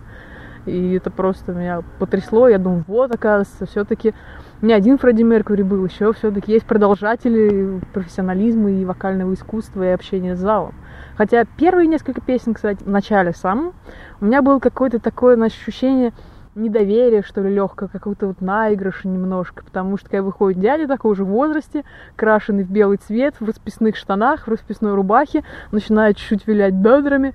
И 0.65 0.95
это 0.95 1.09
просто 1.12 1.53
меня 1.53 1.81
потрясло. 1.98 2.50
Я 2.50 2.57
думаю, 2.57 2.83
вот, 2.86 3.15
оказывается, 3.15 3.65
все-таки 3.65 4.13
не 4.62 4.74
один 4.74 4.98
Фредди 4.98 5.24
Меркьюри 5.24 5.63
был, 5.63 5.86
еще 5.86 6.12
все-таки 6.12 6.51
есть 6.51 6.65
продолжатели 6.65 7.79
профессионализма 7.93 8.69
и 8.69 8.83
вокального 8.83 9.33
искусства 9.33 9.83
и 9.83 9.88
общения 9.88 10.36
с 10.36 10.39
залом. 10.39 10.75
Хотя 11.19 11.43
первые 11.43 11.85
несколько 11.85 12.21
песен, 12.21 12.53
кстати, 12.53 12.81
в 12.81 12.89
начале 12.89 13.33
самом, 13.33 13.73
у 14.21 14.25
меня 14.25 14.41
было 14.41 14.59
какое-то 14.59 14.99
такое 14.99 15.35
ощущение 15.43 16.13
недоверие, 16.55 17.23
что 17.23 17.41
ли, 17.41 17.53
легкое, 17.53 17.89
какого-то 17.89 18.27
вот 18.27 18.39
наигрыша 18.39 19.09
немножко, 19.09 19.65
потому 19.65 19.97
что 19.97 20.09
когда 20.09 20.23
выходит 20.23 20.61
дядя 20.61 20.88
такой 20.88 21.17
же 21.17 21.25
возрасте, 21.25 21.83
крашеный 22.15 22.63
в 22.63 22.71
белый 22.71 22.99
цвет, 23.05 23.35
в 23.38 23.45
расписных 23.45 23.97
штанах, 23.97 24.47
в 24.47 24.49
расписной 24.49 24.93
рубахе, 24.93 25.43
начинает 25.73 26.15
чуть-чуть 26.15 26.47
вилять 26.47 26.73
бедрами, 26.73 27.33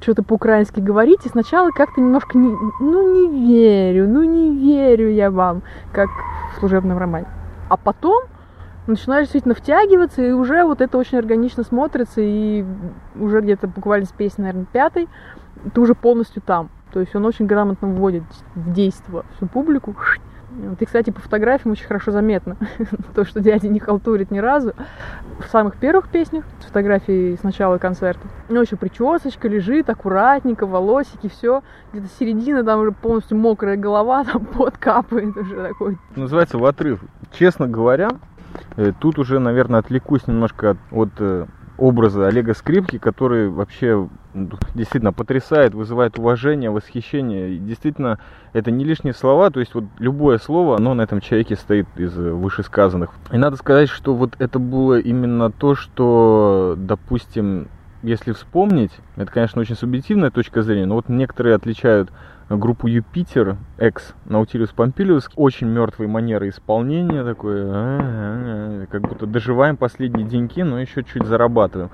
что-то 0.00 0.22
по-украински 0.22 0.80
говорить, 0.80 1.26
и 1.26 1.28
сначала 1.28 1.72
как-то 1.72 2.00
немножко, 2.00 2.38
не, 2.38 2.56
ну, 2.80 3.12
не 3.12 3.48
верю, 3.48 4.08
ну, 4.08 4.24
не 4.24 4.56
верю 4.56 5.10
я 5.10 5.30
вам, 5.30 5.60
как 5.92 6.08
в 6.54 6.60
служебном 6.60 6.96
романе. 6.96 7.26
А 7.68 7.76
потом 7.76 8.24
начинаешь 8.86 9.26
действительно 9.26 9.54
втягиваться, 9.54 10.22
и 10.22 10.32
уже 10.32 10.64
вот 10.64 10.80
это 10.80 10.98
очень 10.98 11.18
органично 11.18 11.62
смотрится, 11.62 12.20
и 12.20 12.64
уже 13.18 13.40
где-то 13.40 13.68
буквально 13.68 14.06
с 14.06 14.12
песни, 14.12 14.42
наверное, 14.42 14.66
пятой, 14.66 15.08
ты 15.74 15.80
уже 15.80 15.94
полностью 15.94 16.42
там. 16.42 16.70
То 16.92 17.00
есть 17.00 17.14
он 17.14 17.24
очень 17.26 17.46
грамотно 17.46 17.88
вводит 17.88 18.22
в 18.54 18.72
действие 18.72 19.22
всю 19.36 19.46
публику. 19.46 19.94
Ты, 20.78 20.86
кстати, 20.86 21.10
по 21.10 21.20
фотографиям 21.20 21.72
очень 21.72 21.86
хорошо 21.86 22.12
заметно. 22.12 22.56
То, 23.14 23.24
что 23.24 23.40
дядя 23.40 23.68
не 23.68 23.78
халтурит 23.78 24.30
ни 24.30 24.38
разу. 24.38 24.72
В 25.38 25.50
самых 25.50 25.76
первых 25.76 26.08
песнях, 26.08 26.44
с 26.60 26.66
фотографией 26.66 27.36
с 27.36 27.42
начала 27.42 27.76
концерта, 27.76 28.26
ну, 28.48 28.62
еще 28.62 28.76
причесочка 28.76 29.48
лежит, 29.48 29.90
аккуратненько, 29.90 30.66
волосики, 30.66 31.28
все. 31.28 31.62
Где-то 31.92 32.08
середина, 32.18 32.64
там 32.64 32.80
уже 32.80 32.92
полностью 32.92 33.36
мокрая 33.36 33.76
голова, 33.76 34.24
там 34.32 34.46
пот 34.46 34.78
капает 34.78 35.36
уже 35.36 35.62
такой. 35.62 35.98
Называется 36.14 36.56
в 36.56 36.64
отрыв. 36.64 37.00
Честно 37.32 37.66
говоря, 37.66 38.10
тут 39.00 39.18
уже, 39.18 39.38
наверное, 39.38 39.80
отвлекусь 39.80 40.26
немножко 40.26 40.76
от, 40.90 41.10
э, 41.18 41.46
образа 41.78 42.26
Олега 42.26 42.54
Скрипки, 42.54 42.98
который 42.98 43.48
вообще 43.48 44.08
действительно 44.74 45.12
потрясает, 45.12 45.74
вызывает 45.74 46.18
уважение, 46.18 46.70
восхищение. 46.70 47.54
И 47.54 47.58
действительно, 47.58 48.18
это 48.52 48.70
не 48.70 48.84
лишние 48.84 49.14
слова, 49.14 49.50
то 49.50 49.60
есть 49.60 49.74
вот 49.74 49.84
любое 49.98 50.38
слово, 50.38 50.76
оно 50.76 50.94
на 50.94 51.02
этом 51.02 51.20
человеке 51.20 51.56
стоит 51.56 51.86
из 51.96 52.16
вышесказанных. 52.16 53.10
И 53.32 53.38
надо 53.38 53.56
сказать, 53.56 53.88
что 53.88 54.14
вот 54.14 54.34
это 54.38 54.58
было 54.58 54.98
именно 54.98 55.50
то, 55.50 55.74
что, 55.74 56.74
допустим, 56.76 57.68
если 58.02 58.32
вспомнить, 58.32 58.92
это, 59.16 59.30
конечно, 59.30 59.60
очень 59.60 59.76
субъективная 59.76 60.30
точка 60.30 60.62
зрения, 60.62 60.86
но 60.86 60.94
вот 60.94 61.08
некоторые 61.08 61.56
отличают 61.56 62.10
группу 62.48 62.86
Юпитер, 62.86 63.56
экс 63.78 64.14
Наутилиус 64.24 64.70
Помпилиус, 64.70 65.30
очень 65.36 65.68
мертвой 65.68 66.06
манеры 66.06 66.48
исполнения, 66.48 67.24
такое, 67.24 67.66
а, 67.66 67.98
а, 68.02 68.86
как 68.86 69.02
будто 69.02 69.26
доживаем 69.26 69.76
последние 69.76 70.26
деньки, 70.26 70.62
но 70.62 70.80
еще 70.80 71.02
чуть 71.02 71.26
зарабатываем. 71.26 71.90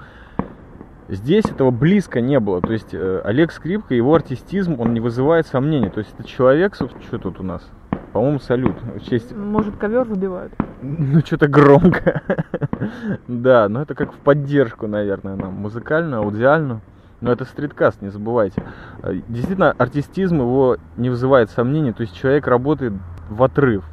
Здесь 1.08 1.44
этого 1.44 1.70
близко 1.70 2.20
не 2.20 2.40
было. 2.40 2.62
То 2.62 2.72
есть 2.72 2.94
э, 2.94 3.20
Олег 3.24 3.52
Скрипка, 3.52 3.94
его 3.94 4.14
артистизм, 4.14 4.80
он 4.80 4.94
не 4.94 5.00
вызывает 5.00 5.46
сомнений. 5.46 5.90
То 5.90 5.98
есть 5.98 6.14
это 6.16 6.26
человек, 6.26 6.74
что 6.74 7.18
тут 7.18 7.38
у 7.40 7.42
нас? 7.42 7.68
По-моему, 8.12 8.38
салют. 8.38 8.76
В 8.82 9.00
честь... 9.10 9.34
Может, 9.34 9.76
ковер 9.76 10.04
выбивают? 10.04 10.52
Ну, 10.80 11.20
что-то 11.20 11.48
громко. 11.48 12.22
Да, 13.28 13.68
но 13.68 13.82
это 13.82 13.94
как 13.94 14.12
в 14.12 14.16
поддержку, 14.16 14.88
наверное, 14.88 15.36
нам. 15.36 15.54
Музыкальную, 15.54 16.22
аудиальную. 16.22 16.80
Но 17.22 17.30
это 17.30 17.44
стриткаст, 17.44 18.02
не 18.02 18.10
забывайте. 18.10 18.62
Э, 19.02 19.14
действительно, 19.28 19.70
артистизм 19.70 20.40
его 20.40 20.76
не 20.96 21.08
вызывает 21.08 21.50
сомнений. 21.50 21.92
То 21.92 22.02
есть 22.02 22.14
человек 22.14 22.48
работает 22.48 22.92
в 23.30 23.42
отрыв. 23.42 23.84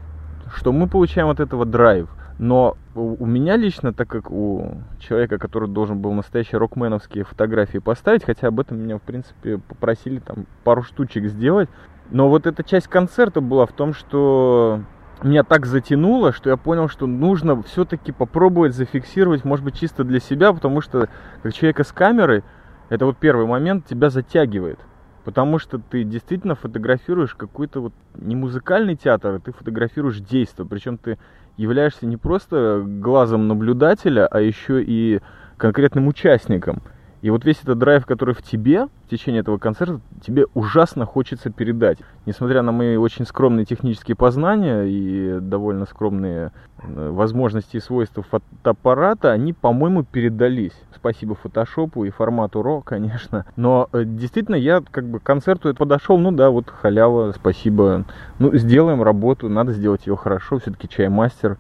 Что 0.56 0.72
мы 0.72 0.88
получаем 0.88 1.30
от 1.30 1.40
этого 1.40 1.66
драйв. 1.66 2.10
Но 2.40 2.76
у 2.96 3.26
меня 3.26 3.56
лично, 3.56 3.94
так 3.94 4.08
как 4.08 4.32
у 4.32 4.82
человека, 5.00 5.38
который 5.38 5.70
должен 5.70 6.00
был 6.00 6.14
настоящие 6.14 6.58
рокменовские 6.58 7.24
фотографии 7.24 7.78
поставить, 7.78 8.24
хотя 8.24 8.48
об 8.48 8.60
этом 8.60 8.80
меня, 8.80 8.98
в 8.98 9.02
принципе, 9.02 9.60
попросили 9.60 10.20
там 10.20 10.48
пару 10.64 10.82
штучек 10.82 11.26
сделать. 11.28 11.70
Но 12.10 12.30
вот 12.30 12.48
эта 12.48 12.64
часть 12.64 12.88
концерта 12.88 13.42
была 13.42 13.68
в 13.68 13.74
том, 13.74 13.94
что 13.94 14.82
меня 15.22 15.44
так 15.44 15.66
затянуло, 15.66 16.32
что 16.32 16.50
я 16.50 16.58
понял, 16.58 16.88
что 16.88 17.06
нужно 17.06 17.62
все-таки 17.62 18.12
попробовать 18.12 18.74
зафиксировать, 18.74 19.44
может 19.44 19.66
быть, 19.66 19.78
чисто 19.78 20.04
для 20.04 20.20
себя, 20.20 20.52
потому 20.54 20.82
что 20.82 21.10
как 21.44 21.54
человека 21.54 21.84
с 21.84 21.92
камерой, 21.92 22.44
это 22.90 23.06
вот 23.06 23.18
первый 23.18 23.46
момент 23.46 23.86
тебя 23.86 24.10
затягивает. 24.10 24.80
Потому 25.24 25.60
что 25.60 25.78
ты 25.78 26.04
действительно 26.04 26.56
фотографируешь 26.56 27.36
какой-то 27.36 27.82
вот 27.82 27.94
не 28.16 28.36
музыкальный 28.36 28.96
театр, 28.96 29.36
а 29.36 29.40
ты 29.40 29.52
фотографируешь 29.52 30.20
действие. 30.20 30.68
Причем 30.68 30.98
ты 30.98 31.20
являешься 31.56 32.06
не 32.06 32.18
просто 32.18 32.82
глазом 32.84 33.48
наблюдателя, 33.48 34.26
а 34.26 34.40
еще 34.40 34.82
и 34.82 35.22
конкретным 35.58 36.08
участником. 36.08 36.82
И 37.22 37.30
вот 37.30 37.46
весь 37.46 37.62
этот 37.62 37.78
драйв, 37.78 38.06
который 38.06 38.34
в 38.34 38.42
тебе 38.42 38.88
в 39.06 39.10
течение 39.10 39.42
этого 39.42 39.58
концерта, 39.58 40.00
тебе 40.22 40.46
ужасно 40.54 41.06
хочется 41.06 41.50
передать. 41.50 41.98
Несмотря 42.26 42.62
на 42.62 42.72
мои 42.72 42.96
очень 42.96 43.26
скромные 43.26 43.66
технические 43.66 44.16
познания 44.16 44.84
и 44.84 45.40
довольно 45.42 45.86
скромные 45.86 46.52
э, 46.82 47.10
возможности 47.10 47.78
и 47.78 47.80
свойства 47.80 48.24
фотоаппарата, 48.24 49.32
они, 49.32 49.54
по-моему, 49.54 50.04
передались. 50.04 50.74
Спасибо 50.96 51.36
фотошопу 51.36 52.06
и 52.06 52.12
формату 52.12 52.62
RAW, 52.62 52.84
конечно. 52.84 53.46
Но 53.56 53.90
э, 53.92 54.04
действительно, 54.06 54.56
я 54.56 54.82
как 54.92 55.06
бы 55.06 55.20
к 55.20 55.24
концерту 55.24 55.74
подошел, 55.74 56.18
ну 56.18 56.32
да, 56.32 56.52
вот 56.52 56.70
халява, 56.70 57.34
спасибо. 57.36 58.06
Ну, 58.38 58.56
сделаем 58.56 59.02
работу, 59.02 59.50
надо 59.50 59.74
сделать 59.74 60.06
ее 60.08 60.16
хорошо, 60.16 60.60
все-таки 60.60 60.88
чаймастер. 60.88 61.58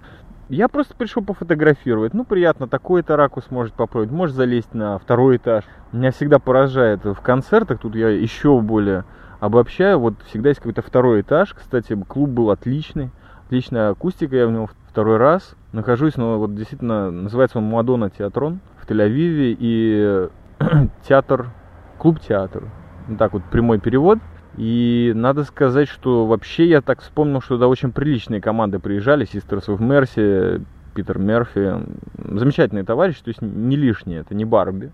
Я 0.50 0.68
просто 0.68 0.96
пришел 0.96 1.24
пофотографировать. 1.24 2.16
Ну, 2.16 2.26
приятно, 2.26 2.68
такой-то 2.68 3.16
ракурс 3.16 3.52
может 3.52 3.76
попробовать. 3.76 4.12
Может 4.12 4.36
залезть 4.36 4.74
на 4.74 4.98
второй 4.98 5.38
этаж. 5.38 5.64
Меня 5.92 6.12
всегда 6.12 6.40
поражает 6.40 7.04
в 7.06 7.22
концертах, 7.22 7.80
тут 7.80 7.96
я 7.96 8.10
еще 8.10 8.60
более 8.60 9.06
обобщаю. 9.40 10.00
Вот 10.00 10.16
всегда 10.26 10.50
есть 10.50 10.60
какой-то 10.60 10.82
второй 10.82 11.22
этаж. 11.22 11.54
Кстати, 11.54 11.96
клуб 12.08 12.32
был 12.32 12.50
отличный. 12.50 13.12
Отличная 13.46 13.92
акустика, 13.92 14.36
я 14.36 14.48
в 14.48 14.52
него 14.52 14.72
второй 14.90 15.18
раз 15.18 15.56
нахожусь. 15.72 16.18
Но 16.18 16.40
вот 16.40 16.56
действительно, 16.56 17.12
называется 17.12 17.60
он 17.60 17.66
Мадонна 17.66 18.10
Театрон 18.10 18.60
в 18.82 18.90
Тель-Авиве. 18.90 19.56
И 19.60 20.30
театр, 21.08 21.52
клуб-театр. 22.00 22.64
Вот 23.08 23.20
так 23.20 23.34
вот 23.34 23.44
прямой 23.52 23.80
перевод. 23.80 24.18
И 24.60 25.14
надо 25.16 25.46
сказать, 25.46 25.88
что 25.88 26.26
вообще 26.26 26.68
я 26.68 26.82
так 26.82 27.00
вспомнил, 27.02 27.40
что 27.40 27.56
туда 27.56 27.70
очень 27.70 27.94
приличные 27.94 28.42
команды 28.42 28.80
приезжали. 28.80 29.26
Sisters 29.26 29.68
of 29.68 29.80
Mercy, 29.80 30.62
Питер 30.94 31.18
Мерфи. 31.18 31.76
Замечательные 32.18 32.84
товарищи, 32.84 33.24
то 33.24 33.30
есть 33.30 33.42
не 33.42 33.78
лишние, 33.78 34.20
это 34.20 34.36
не 34.36 34.44
Барби. 34.44 34.92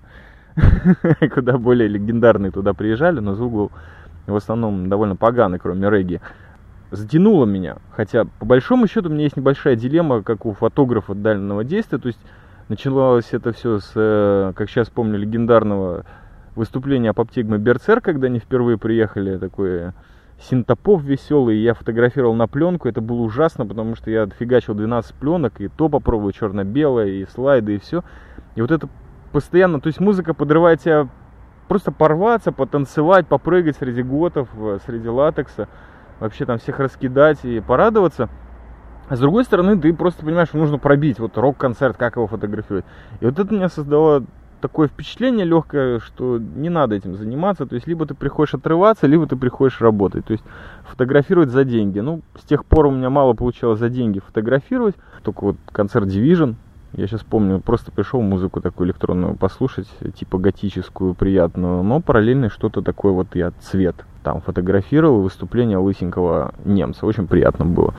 Куда 1.34 1.58
более 1.58 1.88
легендарные 1.88 2.52
туда 2.52 2.76
приезжали, 2.76 3.20
но 3.20 3.34
звук 3.34 3.52
был 3.52 3.72
в 4.28 4.36
основном 4.36 4.88
довольно 4.88 5.16
поганый, 5.16 5.58
кроме 5.58 5.90
регги. 5.90 6.22
Затянуло 6.92 7.46
меня. 7.46 7.78
Хотя, 7.90 8.26
по 8.38 8.46
большому 8.46 8.86
счету, 8.86 9.10
у 9.10 9.12
меня 9.12 9.24
есть 9.24 9.36
небольшая 9.36 9.76
дилемма, 9.76 10.22
как 10.22 10.46
у 10.46 10.54
фотографа 10.54 11.16
дальнего 11.16 11.64
действия. 11.64 11.98
То 11.98 12.10
есть 12.10 12.20
началось 12.70 13.30
это 13.32 13.52
все 13.52 13.80
с, 13.80 13.94
э, 13.96 14.54
как 14.56 14.70
сейчас 14.70 14.92
помню, 14.92 15.18
легендарного 15.18 16.06
выступление 16.56 17.12
Апоптигмы 17.12 17.58
Берцер, 17.58 18.02
когда 18.02 18.28
они 18.28 18.40
впервые 18.40 18.78
приехали, 18.78 19.38
такой 19.38 19.92
синтопов 20.40 21.02
веселый, 21.04 21.58
я 21.58 21.74
фотографировал 21.74 22.34
на 22.34 22.48
пленку, 22.48 22.88
это 22.88 23.02
было 23.02 23.22
ужасно, 23.22 23.66
потому 23.66 23.96
что 23.96 24.12
я 24.12 24.24
отфигачил 24.24 24.74
12 24.74 25.16
пленок, 25.16 25.62
и 25.62 25.68
то 25.68 25.90
попробовал 25.90 26.32
черно-белое, 26.32 27.08
и 27.08 27.26
слайды, 27.26 27.76
и 27.76 27.80
все. 27.80 28.04
И 28.56 28.62
вот 28.62 28.72
это 28.72 28.90
постоянно, 29.32 29.80
то 29.80 29.88
есть 29.88 30.00
музыка 30.00 30.34
подрывает 30.34 30.82
тебя 30.82 31.08
просто 31.68 31.92
порваться, 31.92 32.52
потанцевать, 32.52 33.28
попрыгать 33.28 33.78
среди 33.78 34.04
готов, 34.04 34.50
э, 34.56 34.80
среди 34.86 35.08
латекса, 35.08 35.68
вообще 36.20 36.46
там 36.46 36.60
всех 36.60 36.80
раскидать 36.80 37.44
и 37.44 37.60
порадоваться. 37.60 38.30
А 39.08 39.16
с 39.16 39.20
другой 39.20 39.44
стороны, 39.44 39.80
ты 39.80 39.94
просто 39.94 40.26
понимаешь, 40.26 40.50
что 40.50 40.58
нужно 40.58 40.80
пробить 40.80 41.20
вот 41.20 41.38
рок-концерт, 41.38 41.96
как 41.98 42.16
его 42.16 42.28
фотографировать. 42.28 42.86
И 43.20 43.26
вот 43.26 43.38
это 43.38 43.54
меня 43.54 43.70
создало 43.70 44.26
такое 44.66 44.88
впечатление 44.88 45.46
легкое, 45.46 46.00
что 46.00 46.40
не 46.40 46.70
надо 46.70 46.96
этим 46.96 47.16
заниматься. 47.16 47.68
То 47.68 47.76
есть, 47.76 47.88
либо 47.88 48.08
ты 48.08 48.16
приходишь 48.16 48.56
отрываться, 48.56 49.06
либо 49.06 49.28
ты 49.28 49.36
приходишь 49.36 49.80
работать. 49.80 50.26
То 50.26 50.32
есть, 50.34 50.44
фотографировать 50.90 51.50
за 51.50 51.64
деньги. 51.64 52.00
Ну, 52.00 52.22
с 52.40 52.44
тех 52.44 52.66
пор 52.66 52.88
у 52.88 52.92
меня 52.92 53.12
мало 53.12 53.34
получалось 53.34 53.80
за 53.80 53.90
деньги 53.90 54.20
фотографировать. 54.20 54.96
Только 55.24 55.44
вот 55.44 55.56
концерт 55.72 56.08
Division. 56.08 56.56
Я 56.94 57.08
сейчас 57.08 57.24
помню, 57.24 57.60
просто 57.60 57.92
пришел 57.92 58.22
музыку 58.22 58.62
такую 58.62 58.88
электронную 58.88 59.36
послушать, 59.36 59.88
типа 60.18 60.38
готическую, 60.38 61.14
приятную, 61.14 61.84
но 61.84 62.00
параллельно 62.00 62.50
что-то 62.50 62.82
такое 62.82 63.12
вот 63.12 63.36
я 63.36 63.52
цвет 63.60 63.96
там 64.24 64.42
фотографировал, 64.42 65.22
выступление 65.22 65.78
лысенького 65.78 66.56
немца, 66.66 67.06
очень 67.06 67.28
приятно 67.28 67.66
было. 67.66 67.94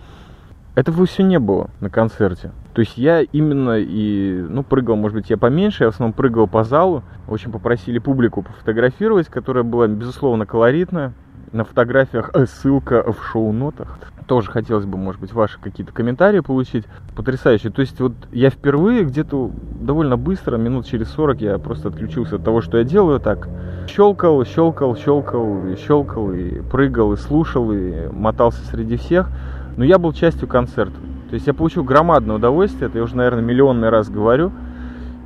Этого 0.76 1.06
все 1.06 1.22
не 1.22 1.38
было 1.38 1.70
на 1.80 1.88
концерте. 1.88 2.52
То 2.74 2.80
есть 2.80 2.98
я 2.98 3.22
именно 3.22 3.78
и, 3.78 4.44
ну, 4.46 4.62
прыгал, 4.62 4.94
может 4.94 5.16
быть, 5.16 5.30
я 5.30 5.38
поменьше, 5.38 5.84
я 5.84 5.90
в 5.90 5.94
основном 5.94 6.12
прыгал 6.12 6.46
по 6.46 6.64
залу. 6.64 7.02
Очень 7.28 7.50
попросили 7.50 7.98
публику 7.98 8.42
пофотографировать, 8.42 9.28
которая 9.28 9.64
была, 9.64 9.88
безусловно, 9.88 10.44
колоритная. 10.44 11.14
На 11.52 11.64
фотографиях 11.64 12.30
э, 12.34 12.44
ссылка 12.44 13.10
в 13.10 13.24
шоу-нотах. 13.24 13.98
Тоже 14.26 14.50
хотелось 14.50 14.84
бы, 14.84 14.98
может 14.98 15.18
быть, 15.18 15.32
ваши 15.32 15.58
какие-то 15.58 15.94
комментарии 15.94 16.40
получить. 16.40 16.84
Потрясающе. 17.14 17.70
То 17.70 17.80
есть 17.80 17.98
вот 17.98 18.12
я 18.30 18.50
впервые 18.50 19.04
где-то 19.04 19.50
довольно 19.80 20.18
быстро, 20.18 20.58
минут 20.58 20.84
через 20.84 21.08
40, 21.12 21.40
я 21.40 21.58
просто 21.58 21.88
отключился 21.88 22.36
от 22.36 22.44
того, 22.44 22.60
что 22.60 22.76
я 22.76 22.84
делаю 22.84 23.18
так 23.18 23.48
щелкал, 23.88 24.44
щелкал, 24.44 24.94
щелкал, 24.94 25.62
щелкал, 25.78 26.32
и 26.32 26.60
прыгал, 26.60 27.14
и 27.14 27.16
слушал, 27.16 27.72
и 27.72 28.08
мотался 28.08 28.62
среди 28.66 28.96
всех. 28.96 29.30
Но 29.76 29.84
я 29.84 29.98
был 29.98 30.12
частью 30.12 30.48
концерта. 30.48 30.96
То 31.28 31.34
есть 31.34 31.46
я 31.46 31.54
получил 31.54 31.84
громадное 31.84 32.36
удовольствие, 32.36 32.88
это 32.88 32.98
я 32.98 33.04
уже, 33.04 33.16
наверное, 33.16 33.42
миллионный 33.42 33.90
раз 33.90 34.08
говорю. 34.08 34.52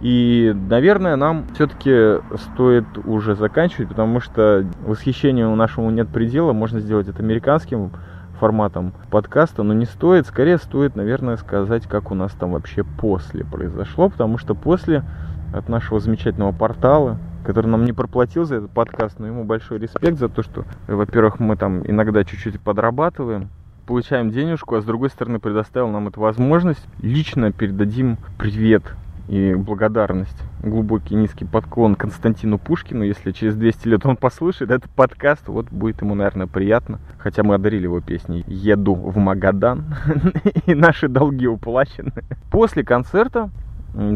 И, 0.03 0.57
наверное, 0.69 1.17
нам 1.17 1.45
все-таки 1.55 2.23
стоит 2.37 2.87
уже 3.05 3.35
заканчивать, 3.35 3.91
потому 3.91 4.21
что 4.21 4.65
восхищению 4.87 5.55
нашему 5.57 5.91
нет 5.91 6.09
предела. 6.09 6.53
Можно 6.53 6.81
сделать 6.81 7.09
это 7.09 7.23
американским 7.23 7.91
форматом 8.39 8.95
подкаста, 9.11 9.63
но 9.63 9.75
не 9.75 9.85
стоит. 9.85 10.27
Скорее 10.27 10.57
стоит, 10.57 10.97
наверное, 10.97 11.37
сказать, 11.37 11.87
как 11.87 12.11
у 12.11 12.15
нас 12.15 12.33
там 12.33 12.53
вообще 12.53 12.83
после 12.83 13.45
произошло, 13.45 14.09
потому 14.09 14.39
что 14.39 14.55
после 14.55 15.05
от 15.53 15.69
нашего 15.69 16.01
замечательного 16.01 16.53
портала, 16.53 17.19
который 17.45 17.67
нам 17.67 17.85
не 17.85 17.93
проплатил 17.93 18.45
за 18.45 18.57
этот 18.57 18.71
подкаст, 18.71 19.19
но 19.19 19.27
ему 19.27 19.45
большой 19.45 19.79
респект 19.79 20.19
за 20.19 20.31
то, 20.31 20.43
что, 20.43 20.65
во-первых, 20.87 21.41
мы 21.41 21.57
там 21.57 21.83
иногда 21.85 22.25
чуть-чуть 22.25 22.59
подрабатываем, 22.61 23.51
получаем 23.91 24.31
денежку, 24.31 24.77
а 24.77 24.83
с 24.83 24.85
другой 24.85 25.11
стороны 25.11 25.41
предоставил 25.41 25.89
нам 25.89 26.07
эту 26.07 26.21
возможность. 26.21 26.87
Лично 27.03 27.51
передадим 27.51 28.19
привет 28.39 28.85
и 29.27 29.53
благодарность, 29.55 30.41
глубокий 30.63 31.17
низкий 31.17 31.45
подклон 31.45 31.97
Константину 31.97 32.57
Пушкину, 32.57 33.03
если 33.03 33.33
через 33.33 33.57
200 33.57 33.89
лет 33.89 34.07
он 34.07 34.17
послушает 34.17 34.71
этот 34.71 34.93
подкаст, 34.93 35.49
вот 35.49 35.73
будет 35.73 36.03
ему, 36.03 36.15
наверное, 36.15 36.47
приятно. 36.47 37.01
Хотя 37.19 37.43
мы 37.43 37.57
одарили 37.57 37.83
его 37.83 38.01
песней 38.01 38.45
«Еду 38.47 38.95
в 38.95 39.17
Магадан» 39.17 39.87
и 40.67 40.75
наши 40.77 41.09
долги 41.09 41.49
уплачены. 41.49 42.13
После 42.53 42.85
концерта 42.85 43.51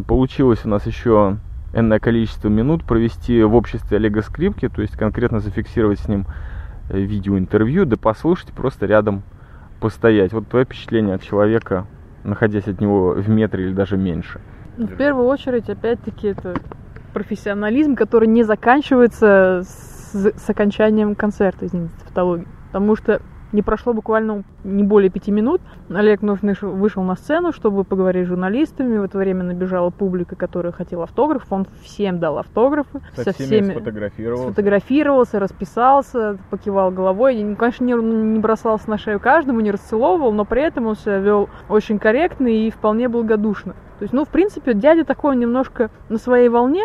получилось 0.07 0.61
у 0.65 0.69
нас 0.69 0.87
еще 0.87 1.39
энное 1.73 1.99
количество 1.99 2.49
минут 2.49 2.85
провести 2.85 3.43
в 3.43 3.57
обществе 3.57 3.97
Олега 3.97 4.23
Скрипки, 4.23 4.69
то 4.69 4.83
есть 4.83 4.97
конкретно 4.97 5.41
зафиксировать 5.41 5.99
с 5.99 6.07
ним 6.07 6.27
э, 6.91 7.01
видеоинтервью, 7.01 7.87
да 7.87 7.97
послушать, 7.97 8.53
просто 8.53 8.87
рядом 8.87 9.25
постоять. 9.81 10.33
Вот 10.33 10.49
твое 10.49 10.65
впечатление 10.65 11.15
от 11.15 11.23
человека, 11.23 11.87
находясь 12.23 12.69
от 12.69 12.81
него 12.81 13.13
в 13.13 13.29
метре 13.29 13.67
или 13.67 13.73
даже 13.73 13.97
меньше– 13.97 14.41
ну, 14.77 14.87
в 14.87 14.97
первую 14.97 15.27
очередь, 15.29 15.69
опять-таки, 15.69 16.29
это 16.29 16.55
профессионализм, 17.13 17.95
который 17.95 18.27
не 18.27 18.43
заканчивается 18.43 19.63
с, 19.65 20.33
с 20.37 20.51
окончанием 20.51 21.15
концерта, 21.15 21.67
извините, 21.67 21.95
тавтологии. 22.03 22.49
Потому 22.67 22.97
что 22.97 23.23
не 23.55 23.63
прошло 23.63 23.95
буквально 23.95 24.43
не 24.65 24.83
более 24.83 25.11
пяти 25.11 25.31
минут. 25.31 25.61
Олег 25.89 26.23
Нужный 26.23 26.57
вышел 26.61 27.05
на 27.05 27.15
сцену, 27.15 27.53
чтобы 27.53 27.85
поговорить 27.85 28.27
с 28.27 28.29
журналистами. 28.29 28.99
В 28.99 29.05
это 29.05 29.17
время 29.17 29.45
набежала 29.45 29.91
публика, 29.91 30.35
которая 30.35 30.73
хотела 30.73 31.05
автограф. 31.05 31.45
Он 31.51 31.67
всем 31.83 32.19
дал 32.19 32.39
автографы. 32.39 33.01
Со, 33.15 33.23
со 33.23 33.33
всеми 33.33 33.71
сфотографировался. 33.71 34.47
сфотографировался, 34.49 35.39
расписался, 35.39 36.39
покивал 36.51 36.91
головой. 36.91 37.37
И, 37.37 37.55
конечно, 37.55 37.85
не, 37.85 37.93
не 37.95 38.41
бросался 38.41 38.91
на 38.91 38.99
шею 38.99 39.21
каждому, 39.21 39.61
не 39.61 39.71
расцеловывал, 39.71 40.33
но 40.33 40.45
при 40.45 40.63
этом 40.63 40.87
он 40.87 40.97
себя 40.97 41.19
вел 41.19 41.49
очень 41.69 42.01
корректно 42.01 42.49
и 42.49 42.71
вполне 42.71 43.09
благодушно. 43.09 43.75
То 43.99 44.03
есть, 44.03 44.13
ну, 44.13 44.25
в 44.25 44.29
принципе, 44.31 44.75
дядя 44.75 45.05
такой 45.05 45.37
немножко 45.37 45.91
на 46.09 46.19
своей 46.19 46.49
волне, 46.49 46.83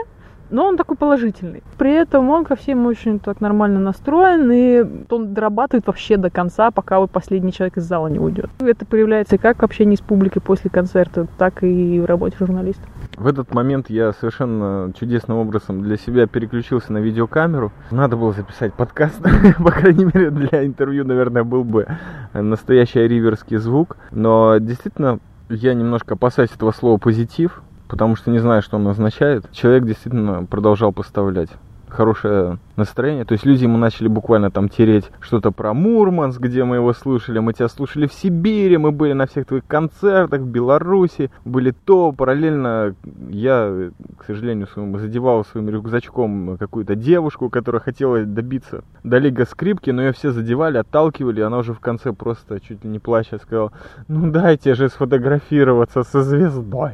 но 0.49 0.65
он 0.65 0.77
такой 0.77 0.97
положительный. 0.97 1.63
При 1.77 1.91
этом 1.91 2.29
он 2.29 2.45
ко 2.45 2.55
всем 2.55 2.85
очень 2.85 3.19
так 3.19 3.41
нормально 3.41 3.79
настроен, 3.79 4.51
и 4.51 5.05
он 5.09 5.33
дорабатывает 5.33 5.87
вообще 5.87 6.17
до 6.17 6.29
конца, 6.29 6.71
пока 6.71 6.99
вот 6.99 7.11
последний 7.11 7.51
человек 7.51 7.77
из 7.77 7.83
зала 7.83 8.07
не 8.07 8.19
уйдет. 8.19 8.49
Это 8.59 8.85
проявляется 8.85 9.37
как 9.37 9.61
в 9.61 9.63
общении 9.63 9.95
с 9.95 10.01
публикой 10.01 10.41
после 10.41 10.69
концерта, 10.69 11.27
так 11.37 11.63
и 11.63 11.99
в 11.99 12.05
работе 12.05 12.35
журналиста. 12.39 12.81
В 13.17 13.27
этот 13.27 13.53
момент 13.53 13.89
я 13.89 14.13
совершенно 14.13 14.93
чудесным 14.97 15.37
образом 15.37 15.81
для 15.81 15.97
себя 15.97 16.27
переключился 16.27 16.93
на 16.93 16.99
видеокамеру. 16.99 17.71
Надо 17.91 18.15
было 18.15 18.31
записать 18.31 18.73
подкаст, 18.73 19.21
по 19.57 19.71
крайней 19.71 20.05
мере 20.05 20.31
для 20.31 20.65
интервью, 20.65 21.05
наверное, 21.05 21.43
был 21.43 21.63
бы 21.63 21.87
настоящий 22.33 23.07
риверский 23.07 23.57
звук. 23.57 23.97
Но 24.11 24.57
действительно, 24.59 25.19
я 25.49 25.73
немножко 25.73 26.13
опасаюсь 26.13 26.51
этого 26.51 26.71
слова 26.71 26.97
позитив, 26.97 27.61
потому 27.89 28.15
что 28.15 28.31
не 28.31 28.39
знаю, 28.39 28.61
что 28.61 28.77
он 28.77 28.87
означает. 28.87 29.51
Человек 29.51 29.83
действительно 29.83 30.45
продолжал 30.45 30.93
поставлять 30.93 31.49
хорошее 31.89 32.59
настроение. 32.75 33.25
То 33.25 33.33
есть 33.33 33.45
люди 33.45 33.63
ему 33.63 33.77
начали 33.77 34.07
буквально 34.07 34.51
там 34.51 34.69
тереть 34.69 35.05
что-то 35.19 35.51
про 35.51 35.73
Мурманск, 35.73 36.39
где 36.39 36.63
мы 36.63 36.77
его 36.77 36.93
слушали. 36.93 37.39
Мы 37.39 37.53
тебя 37.53 37.67
слушали 37.67 38.07
в 38.07 38.13
Сибири, 38.13 38.77
мы 38.77 38.91
были 38.91 39.13
на 39.13 39.27
всех 39.27 39.47
твоих 39.47 39.65
концертах 39.67 40.41
в 40.41 40.47
Беларуси, 40.47 41.31
были 41.45 41.71
то. 41.71 42.11
Параллельно 42.11 42.95
я, 43.29 43.91
к 44.17 44.25
сожалению, 44.25 44.67
своим, 44.67 44.97
задевал 44.97 45.43
своим 45.43 45.69
рюкзачком 45.69 46.57
какую-то 46.57 46.95
девушку, 46.95 47.49
которая 47.49 47.81
хотела 47.81 48.23
добиться 48.23 48.83
до 49.03 49.17
лига 49.17 49.45
скрипки, 49.45 49.89
но 49.89 50.03
ее 50.03 50.13
все 50.13 50.31
задевали, 50.31 50.77
отталкивали, 50.77 51.41
и 51.41 51.43
она 51.43 51.57
уже 51.57 51.73
в 51.73 51.79
конце 51.79 52.13
просто 52.13 52.59
чуть 52.59 52.83
ли 52.83 52.89
не 52.89 52.99
плача 52.99 53.39
сказала, 53.39 53.71
ну 54.07 54.31
дайте 54.31 54.75
же 54.75 54.89
сфотографироваться 54.89 56.03
со 56.03 56.21
звездой. 56.21 56.93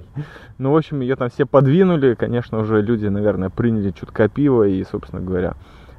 Ну, 0.58 0.72
в 0.72 0.78
общем, 0.78 1.02
ее 1.02 1.18
там 1.18 1.30
все 1.30 1.46
подвинули, 1.46 2.14
конечно, 2.14 2.60
уже 2.60 2.82
люди, 2.82 3.08
наверное, 3.08 3.50
приняли 3.50 3.92
чутка 3.92 4.30
пива 4.30 4.64
и, 4.64 4.84
собственно 4.86 5.22
говоря, 5.22 5.56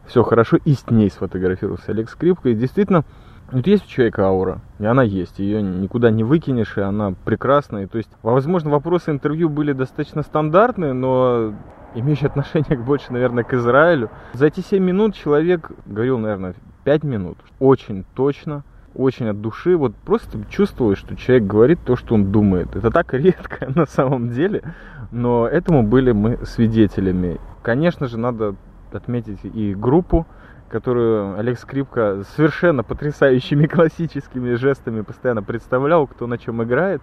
все 0.07 0.23
хорошо, 0.23 0.57
и 0.65 0.73
с 0.73 0.91
ней 0.91 1.11
сфотографировался 1.11 1.93
Олег 1.93 2.09
Скрипка. 2.09 2.49
И 2.49 2.55
действительно, 2.55 3.05
вот 3.51 3.67
есть 3.67 3.85
у 3.85 3.89
человека 3.89 4.27
аура, 4.27 4.61
и 4.79 4.87
она 4.87 5.03
есть, 5.03 5.41
ее 5.41 5.61
никуда 5.61 6.11
не 6.11 6.25
выкинешь, 6.25 6.79
и 6.79 6.81
она 6.81 7.15
прекрасная. 7.25 7.87
То 7.87 7.99
есть, 7.99 8.11
возможно, 8.23 8.71
вопросы 8.71 9.11
интервью 9.11 9.51
были 9.51 9.73
достаточно 9.73 10.23
стандартные, 10.23 10.95
но 10.95 11.53
имеющие 11.95 12.29
отношение 12.29 12.79
больше, 12.85 13.13
наверное, 13.13 13.45
к 13.45 13.53
Израилю. 13.53 14.11
За 14.33 14.47
эти 14.47 14.61
7 14.61 14.83
минут 14.83 15.15
человек 15.15 15.71
говорил, 15.85 16.19
наверное, 16.19 16.55
5 16.85 17.05
минут, 17.05 17.37
очень 17.59 18.07
точно, 18.15 18.65
очень 18.97 19.29
от 19.29 19.41
души, 19.41 19.77
вот 19.77 19.95
просто 19.95 20.39
чувствовалось, 20.51 20.99
что 20.99 21.17
человек 21.17 21.47
говорит 21.47 21.79
то, 21.85 21.97
что 21.97 22.15
он 22.15 22.33
думает. 22.33 22.75
Это 22.75 22.91
так 22.91 23.13
редко 23.15 23.71
на 23.75 23.87
самом 23.87 24.31
деле, 24.31 24.63
но 25.11 25.47
этому 25.47 25.83
были 25.83 26.13
мы 26.13 26.39
свидетелями. 26.45 27.39
Конечно 27.63 28.07
же, 28.07 28.19
надо 28.19 28.55
отметить 28.93 29.41
и 29.45 29.75
группу, 29.75 30.27
которую 30.69 31.39
Олег 31.39 31.59
Скрипка 31.59 32.23
совершенно 32.35 32.83
потрясающими 32.83 33.67
классическими 33.67 34.55
жестами 34.55 35.03
постоянно 35.03 35.43
представлял, 35.43 36.07
кто 36.07 36.27
на 36.27 36.39
чем 36.39 36.63
играет, 36.63 37.03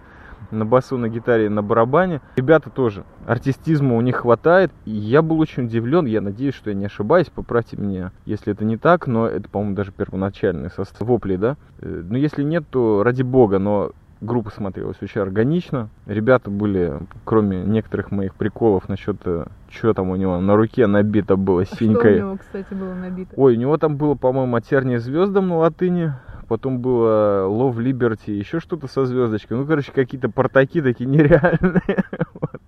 на 0.50 0.64
басу, 0.64 0.96
на 0.96 1.08
гитаре, 1.08 1.50
на 1.50 1.62
барабане. 1.62 2.20
Ребята 2.36 2.70
тоже, 2.70 3.04
артистизма 3.26 3.96
у 3.96 4.00
них 4.00 4.16
хватает. 4.16 4.70
И 4.84 4.90
я 4.90 5.22
был 5.22 5.40
очень 5.40 5.64
удивлен, 5.64 6.06
я 6.06 6.20
надеюсь, 6.20 6.54
что 6.54 6.70
я 6.70 6.76
не 6.76 6.86
ошибаюсь, 6.86 7.30
поправьте 7.34 7.76
меня, 7.76 8.12
если 8.24 8.52
это 8.52 8.64
не 8.64 8.76
так, 8.76 9.06
но 9.06 9.26
это, 9.26 9.48
по-моему, 9.48 9.74
даже 9.74 9.92
первоначальный 9.92 10.70
состав 10.70 11.06
вопли, 11.06 11.36
да? 11.36 11.56
Э, 11.80 12.02
но 12.08 12.16
если 12.16 12.42
нет, 12.42 12.64
то 12.70 13.02
ради 13.02 13.22
бога, 13.22 13.58
но 13.58 13.92
группа 14.24 14.50
смотрелась 14.50 14.96
очень 15.00 15.20
органично. 15.20 15.88
Ребята 16.06 16.50
были, 16.50 16.94
кроме 17.24 17.62
некоторых 17.62 18.10
моих 18.10 18.34
приколов 18.34 18.88
насчет, 18.88 19.16
э, 19.24 19.46
что 19.70 19.94
там 19.94 20.10
у 20.10 20.16
него 20.16 20.40
на 20.40 20.56
руке 20.56 20.86
набито 20.86 21.36
было 21.36 21.64
синькой. 21.64 22.14
А 22.14 22.16
что 22.16 22.24
у 22.24 22.28
него, 22.28 22.38
кстати, 22.38 22.74
было 22.74 22.94
набито? 22.94 23.34
Ой, 23.36 23.56
у 23.56 23.58
него 23.58 23.76
там 23.76 23.96
было, 23.96 24.14
по-моему, 24.14 24.56
от 24.56 24.64
терния 24.64 24.98
звездам 24.98 25.48
на 25.48 25.58
латыни. 25.58 26.12
Потом 26.48 26.80
было 26.80 27.46
Love 27.46 27.76
Liberty, 27.76 28.32
еще 28.32 28.60
что-то 28.60 28.86
со 28.86 29.06
звездочкой. 29.06 29.56
Ну, 29.56 29.66
короче, 29.66 29.92
какие-то 29.92 30.28
портаки 30.28 30.82
такие 30.82 31.08
нереальные. 31.08 32.04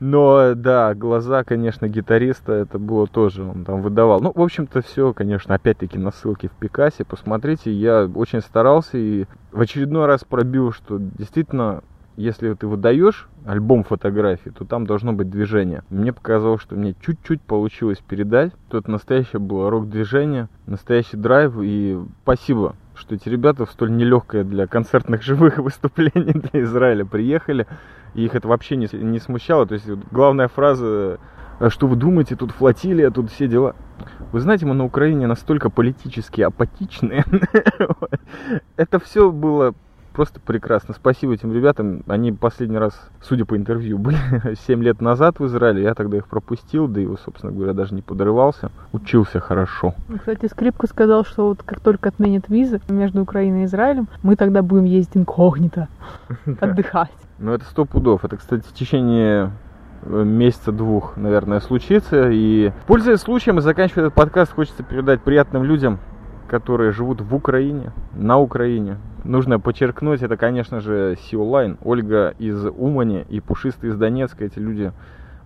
Но 0.00 0.54
да, 0.54 0.94
глаза, 0.94 1.44
конечно, 1.44 1.88
гитариста, 1.88 2.52
это 2.52 2.78
было 2.78 3.06
тоже, 3.06 3.42
он 3.44 3.64
там 3.64 3.82
выдавал. 3.82 4.20
Ну, 4.20 4.32
в 4.34 4.40
общем-то, 4.40 4.82
все, 4.82 5.12
конечно, 5.12 5.54
опять-таки 5.54 5.98
на 5.98 6.10
ссылке 6.10 6.48
в 6.48 6.52
Пикасе. 6.52 7.04
Посмотрите, 7.04 7.72
я 7.72 8.06
очень 8.06 8.40
старался 8.40 8.98
и 8.98 9.26
в 9.52 9.60
очередной 9.60 10.06
раз 10.06 10.24
пробил, 10.24 10.72
что 10.72 10.98
действительно 10.98 11.82
если 12.16 12.54
ты 12.54 12.66
выдаешь 12.66 13.28
альбом 13.44 13.84
фотографий, 13.84 14.50
то 14.50 14.64
там 14.64 14.86
должно 14.86 15.12
быть 15.12 15.30
движение. 15.30 15.84
Мне 15.90 16.12
показалось, 16.12 16.62
что 16.62 16.74
мне 16.74 16.94
чуть-чуть 17.04 17.42
получилось 17.42 17.98
передать. 17.98 18.52
Тут 18.70 18.88
настоящее 18.88 19.38
было 19.38 19.70
рок-движение, 19.70 20.48
настоящий 20.66 21.18
драйв. 21.18 21.54
И 21.60 21.98
спасибо, 22.22 22.74
что 22.94 23.14
эти 23.14 23.28
ребята 23.28 23.66
в 23.66 23.70
столь 23.70 23.94
нелегкое 23.94 24.44
для 24.44 24.66
концертных 24.66 25.22
живых 25.22 25.58
выступлений 25.58 26.32
для 26.32 26.62
Израиля 26.62 27.04
приехали. 27.04 27.66
И 28.16 28.24
их 28.24 28.34
это 28.34 28.48
вообще 28.48 28.76
не, 28.76 28.88
не 28.92 29.20
смущало. 29.20 29.66
То 29.66 29.74
есть 29.74 29.86
главная 30.10 30.48
фраза 30.48 31.20
«А 31.58 31.70
что 31.70 31.86
вы 31.86 31.96
думаете, 31.96 32.34
тут 32.34 32.50
флотилия, 32.50 33.10
тут 33.10 33.30
все 33.30 33.46
дела. 33.46 33.76
Вы 34.32 34.40
знаете, 34.40 34.66
мы 34.66 34.74
на 34.74 34.84
Украине 34.84 35.26
настолько 35.26 35.70
политически 35.70 36.40
апатичные. 36.40 37.24
Это 38.76 38.98
все 38.98 39.30
было 39.30 39.74
просто 40.16 40.40
прекрасно. 40.40 40.94
Спасибо 40.94 41.34
этим 41.34 41.52
ребятам. 41.52 42.02
Они 42.08 42.32
последний 42.32 42.78
раз, 42.78 42.98
судя 43.20 43.44
по 43.44 43.54
интервью, 43.54 43.98
были 43.98 44.16
7 44.66 44.82
лет 44.82 45.02
назад 45.02 45.38
в 45.38 45.46
Израиле. 45.46 45.82
Я 45.82 45.94
тогда 45.94 46.16
их 46.16 46.26
пропустил, 46.26 46.88
да 46.88 47.02
и, 47.02 47.08
собственно 47.22 47.52
говоря, 47.52 47.74
даже 47.74 47.94
не 47.94 48.00
подрывался. 48.00 48.70
Учился 48.92 49.40
хорошо. 49.40 49.94
Ну, 50.08 50.18
кстати, 50.18 50.46
Скрипка 50.46 50.86
сказал, 50.86 51.24
что 51.26 51.48
вот 51.48 51.62
как 51.62 51.80
только 51.80 52.08
отменят 52.08 52.48
визы 52.48 52.80
между 52.88 53.20
Украиной 53.20 53.62
и 53.62 53.64
Израилем, 53.66 54.08
мы 54.22 54.36
тогда 54.36 54.62
будем 54.62 54.84
ездить 54.84 55.18
инкогнито, 55.18 55.88
отдыхать. 56.60 57.12
Ну, 57.38 57.52
это 57.52 57.66
сто 57.66 57.84
пудов. 57.84 58.24
Это, 58.24 58.38
кстати, 58.38 58.62
в 58.66 58.72
течение 58.72 59.52
э, 60.02 60.24
месяца 60.24 60.72
двух, 60.72 61.18
наверное, 61.18 61.60
случится. 61.60 62.30
И 62.30 62.72
пользуясь 62.86 63.20
случаем 63.20 63.58
и 63.58 63.60
заканчивая 63.60 64.06
этот 64.06 64.14
подкаст, 64.14 64.52
хочется 64.54 64.82
передать 64.82 65.20
приятным 65.20 65.62
людям, 65.62 65.98
которые 66.48 66.92
живут 66.92 67.20
в 67.20 67.34
Украине, 67.34 67.92
на 68.14 68.38
Украине. 68.38 68.96
Нужно 69.26 69.58
подчеркнуть, 69.58 70.22
это, 70.22 70.36
конечно 70.36 70.78
же, 70.78 71.16
Сиолайн, 71.20 71.78
Ольга 71.82 72.32
из 72.38 72.64
Умани 72.64 73.26
и 73.28 73.40
Пушистый 73.40 73.90
из 73.90 73.96
Донецка. 73.96 74.44
Эти 74.44 74.60
люди 74.60 74.92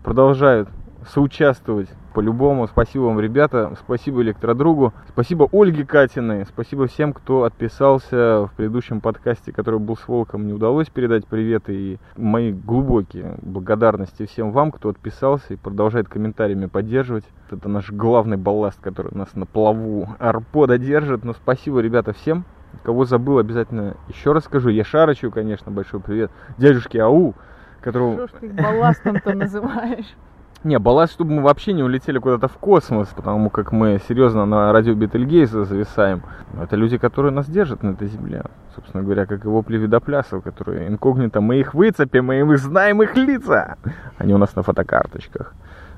продолжают 0.05 0.69
соучаствовать 1.09 1.89
по-любому. 2.13 2.67
Спасибо 2.67 3.05
вам, 3.05 3.21
ребята. 3.21 3.75
Спасибо 3.83 4.21
электродругу. 4.21 4.93
Спасибо 5.09 5.49
Ольге 5.51 5.87
Катиной. 5.87 6.45
Спасибо 6.45 6.89
всем, 6.89 7.15
кто 7.15 7.45
отписался 7.45 8.49
в 8.49 8.51
предыдущем 8.55 9.01
подкасте, 9.01 9.51
который 9.51 9.81
был 9.81 9.97
с 9.97 10.07
Волком. 10.07 10.47
Не 10.47 10.53
удалось 10.53 10.91
передать 10.91 11.27
привет 11.27 11.71
и 11.71 11.99
мои 12.19 12.53
глубокие 12.53 13.39
благодарности 13.41 14.27
всем 14.27 14.53
вам, 14.53 14.73
кто 14.73 14.91
отписался 14.91 15.55
и 15.55 15.57
продолжает 15.57 16.07
комментариями 16.07 16.67
поддерживать. 16.67 17.25
Это 17.51 17.67
наш 17.71 17.91
главный 17.91 18.37
балласт, 18.37 18.79
который 18.79 19.17
нас 19.17 19.35
на 19.35 19.47
плаву 19.47 20.07
арпода 20.19 20.77
держит. 20.77 21.25
Но 21.25 21.33
спасибо, 21.33 21.81
ребята, 21.81 22.13
всем. 22.13 22.45
Кого 22.83 23.05
забыл, 23.05 23.39
обязательно 23.39 23.97
еще 24.09 24.33
раз 24.33 24.45
скажу. 24.45 24.69
Я 24.69 24.85
Шарычу, 24.85 25.31
конечно, 25.31 25.71
большой 25.71 26.01
привет. 26.01 26.31
Дядюшке 26.59 27.03
Ау, 27.03 27.35
которого... 27.81 28.15
Что 28.15 28.27
ж 28.27 28.41
ты 28.41 28.47
их 28.47 28.55
балластом-то 28.55 29.35
называешь? 29.35 30.15
Не, 30.63 30.79
балласт, 30.79 31.15
чтобы 31.15 31.33
мы 31.33 31.43
вообще 31.43 31.73
не 31.73 31.83
улетели 31.83 32.19
куда-то 32.19 32.47
в 32.47 32.59
космос, 32.59 33.09
потому 33.17 33.49
как 33.49 33.73
мы 33.73 33.99
серьезно 34.07 34.45
на 34.45 34.71
радио 34.75 34.93
Бетельгейза 34.93 35.65
зависаем. 35.65 36.23
Это 36.61 36.77
люди, 36.77 36.99
которые 36.99 37.33
нас 37.33 37.49
держат 37.49 37.83
на 37.83 37.93
этой 37.93 38.09
земле. 38.09 38.45
Собственно 38.75 39.03
говоря, 39.03 39.25
как 39.25 39.43
и 39.47 39.49
вопли 39.49 39.79
видоплясов, 39.79 40.45
которые 40.45 40.89
инкогнито, 40.89 41.41
мы 41.41 41.61
их 41.61 41.73
выцепим, 41.73 42.27
мы 42.27 42.41
их 42.41 42.59
знаем 42.59 43.03
их 43.03 43.17
лица. 43.17 43.79
Они 44.19 44.35
у 44.35 44.39
нас 44.39 44.55
на 44.55 44.63
фотокарточках. 44.63 45.55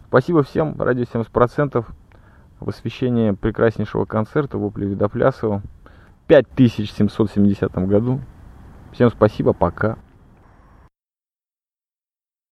Спасибо 0.07 0.45
всем, 0.45 0.77
радио 0.79 1.03
70%. 1.03 1.85
В 2.61 2.69
освещении 2.69 3.33
прекраснейшего 3.33 4.05
концерта 4.05 4.59
вопли 4.59 4.87
видоплясова 4.87 5.63
в 5.82 5.82
5770 6.27 7.73
году. 7.87 8.21
Всем 8.93 9.11
спасибо, 9.11 9.53
пока. 9.53 9.99